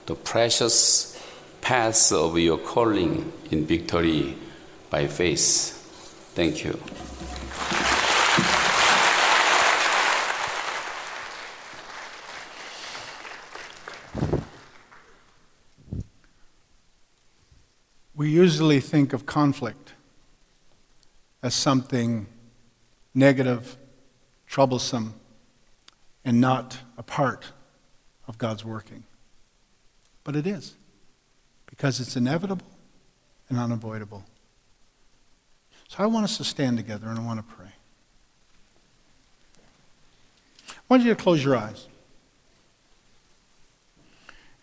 the 0.05 0.15
precious 0.15 1.17
paths 1.61 2.11
of 2.11 2.37
your 2.37 2.57
calling 2.57 3.31
in 3.51 3.65
victory 3.65 4.37
by 4.89 5.07
faith. 5.07 5.73
Thank 6.33 6.63
you. 6.63 6.79
We 18.17 18.31
usually 18.31 18.79
think 18.79 19.13
of 19.13 19.27
conflict 19.27 19.93
as 21.43 21.53
something 21.53 22.25
negative, 23.13 23.77
troublesome, 24.47 25.13
and 26.25 26.41
not 26.41 26.79
a 26.97 27.03
part 27.03 27.45
of 28.27 28.39
God's 28.39 28.65
working. 28.65 29.03
But 30.23 30.35
it 30.35 30.47
is, 30.47 30.73
because 31.67 31.99
it's 31.99 32.15
inevitable 32.15 32.65
and 33.49 33.59
unavoidable. 33.59 34.25
So 35.87 36.03
I 36.03 36.07
want 36.07 36.23
us 36.23 36.37
to 36.37 36.43
stand 36.43 36.77
together 36.77 37.07
and 37.09 37.19
I 37.19 37.21
want 37.23 37.39
to 37.39 37.55
pray. 37.55 37.71
I 40.69 40.73
want 40.89 41.03
you 41.03 41.09
to 41.09 41.15
close 41.15 41.43
your 41.43 41.55
eyes. 41.55 41.87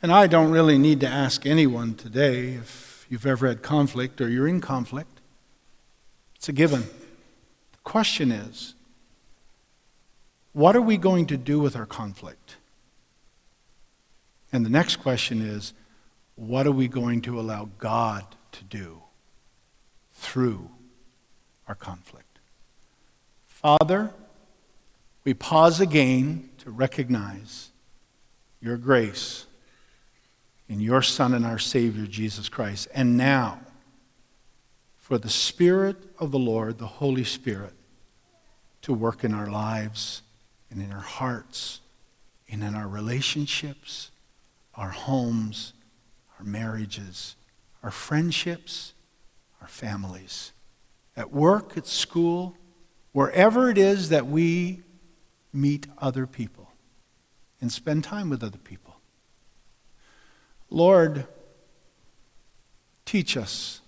And 0.02 0.10
I 0.10 0.26
don't 0.26 0.50
really 0.50 0.76
need 0.76 0.98
to 1.00 1.08
ask 1.08 1.46
anyone 1.46 1.94
today 1.94 2.58
if 3.04 3.12
you've 3.12 3.26
ever 3.26 3.48
had 3.48 3.62
conflict 3.62 4.20
or 4.22 4.30
you're 4.30 4.48
in 4.48 4.62
conflict. 4.62 5.20
It's 6.36 6.48
a 6.48 6.52
given. 6.52 6.80
The 6.80 7.78
question 7.84 8.32
is 8.32 8.74
what 10.54 10.74
are 10.74 10.80
we 10.80 10.96
going 10.96 11.26
to 11.26 11.36
do 11.36 11.60
with 11.60 11.76
our 11.76 11.84
conflict? 11.84 12.56
And 14.52 14.64
the 14.64 14.70
next 14.70 14.96
question 14.96 15.42
is 15.42 15.74
what 16.36 16.66
are 16.66 16.72
we 16.72 16.88
going 16.88 17.20
to 17.22 17.38
allow 17.38 17.68
God 17.78 18.24
to 18.52 18.64
do 18.64 19.02
through 20.14 20.70
our 21.68 21.74
conflict? 21.74 22.38
Father, 23.46 24.12
we 25.24 25.34
pause 25.34 25.78
again 25.78 26.48
to 26.58 26.70
recognize 26.70 27.70
your 28.62 28.78
grace 28.78 29.44
in 30.68 30.80
your 30.80 31.02
Son 31.02 31.34
and 31.34 31.44
our 31.44 31.58
Savior, 31.58 32.06
Jesus 32.06 32.48
Christ. 32.48 32.88
And 32.94 33.16
now, 33.16 33.60
for 34.96 35.18
the 35.18 35.28
Spirit 35.28 35.96
of 36.18 36.30
the 36.30 36.38
Lord, 36.38 36.78
the 36.78 36.86
Holy 36.86 37.24
Spirit, 37.24 37.74
to 38.82 38.92
work 38.92 39.24
in 39.24 39.34
our 39.34 39.50
lives 39.50 40.22
and 40.70 40.80
in 40.82 40.90
our 40.92 41.00
hearts 41.00 41.80
and 42.48 42.62
in 42.62 42.74
our 42.74 42.88
relationships, 42.88 44.10
our 44.74 44.90
homes, 44.90 45.72
our 46.38 46.44
marriages, 46.44 47.36
our 47.82 47.90
friendships, 47.90 48.92
our 49.60 49.68
families, 49.68 50.52
at 51.16 51.32
work, 51.32 51.76
at 51.76 51.86
school, 51.86 52.56
wherever 53.12 53.70
it 53.70 53.78
is 53.78 54.08
that 54.08 54.26
we 54.26 54.82
meet 55.52 55.86
other 55.98 56.26
people 56.26 56.70
and 57.60 57.70
spend 57.70 58.04
time 58.04 58.28
with 58.28 58.42
other 58.42 58.58
people. 58.58 58.93
Lord, 60.70 61.26
teach 63.04 63.36
us 63.36 63.80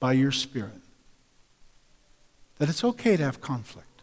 by 0.00 0.12
your 0.12 0.32
Spirit 0.32 0.80
that 2.58 2.68
it's 2.68 2.84
okay 2.84 3.16
to 3.16 3.24
have 3.24 3.40
conflict. 3.40 4.02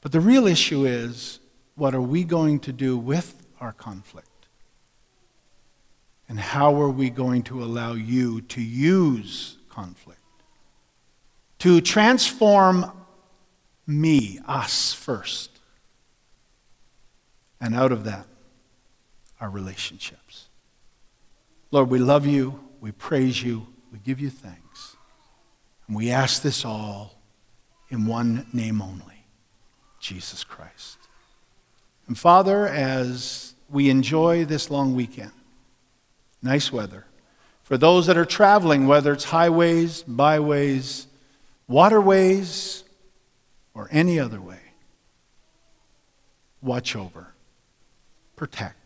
But 0.00 0.12
the 0.12 0.20
real 0.20 0.46
issue 0.46 0.84
is 0.84 1.40
what 1.74 1.94
are 1.94 2.00
we 2.00 2.24
going 2.24 2.60
to 2.60 2.72
do 2.72 2.96
with 2.96 3.46
our 3.60 3.72
conflict? 3.72 4.28
And 6.28 6.40
how 6.40 6.80
are 6.80 6.90
we 6.90 7.10
going 7.10 7.42
to 7.44 7.62
allow 7.62 7.92
you 7.92 8.40
to 8.42 8.60
use 8.60 9.58
conflict 9.68 10.20
to 11.58 11.80
transform 11.80 12.92
me, 13.86 14.38
us 14.46 14.92
first, 14.92 15.50
and 17.60 17.74
out 17.74 17.92
of 17.92 18.04
that, 18.04 18.26
our 19.40 19.50
relationships? 19.50 20.48
Lord, 21.70 21.90
we 21.90 21.98
love 21.98 22.26
you, 22.26 22.60
we 22.80 22.92
praise 22.92 23.42
you, 23.42 23.66
we 23.92 23.98
give 23.98 24.20
you 24.20 24.30
thanks. 24.30 24.96
And 25.86 25.96
we 25.96 26.10
ask 26.10 26.42
this 26.42 26.64
all 26.64 27.20
in 27.88 28.06
one 28.06 28.46
name 28.52 28.82
only 28.82 29.24
Jesus 30.00 30.44
Christ. 30.44 30.98
And 32.06 32.18
Father, 32.18 32.66
as 32.68 33.54
we 33.68 33.90
enjoy 33.90 34.44
this 34.44 34.70
long 34.70 34.94
weekend, 34.94 35.32
nice 36.42 36.72
weather, 36.72 37.06
for 37.62 37.76
those 37.76 38.06
that 38.06 38.16
are 38.16 38.24
traveling, 38.24 38.86
whether 38.86 39.12
it's 39.12 39.24
highways, 39.24 40.04
byways, 40.04 41.08
waterways, 41.66 42.84
or 43.74 43.88
any 43.90 44.20
other 44.20 44.40
way, 44.40 44.60
watch 46.62 46.94
over, 46.94 47.34
protect. 48.36 48.85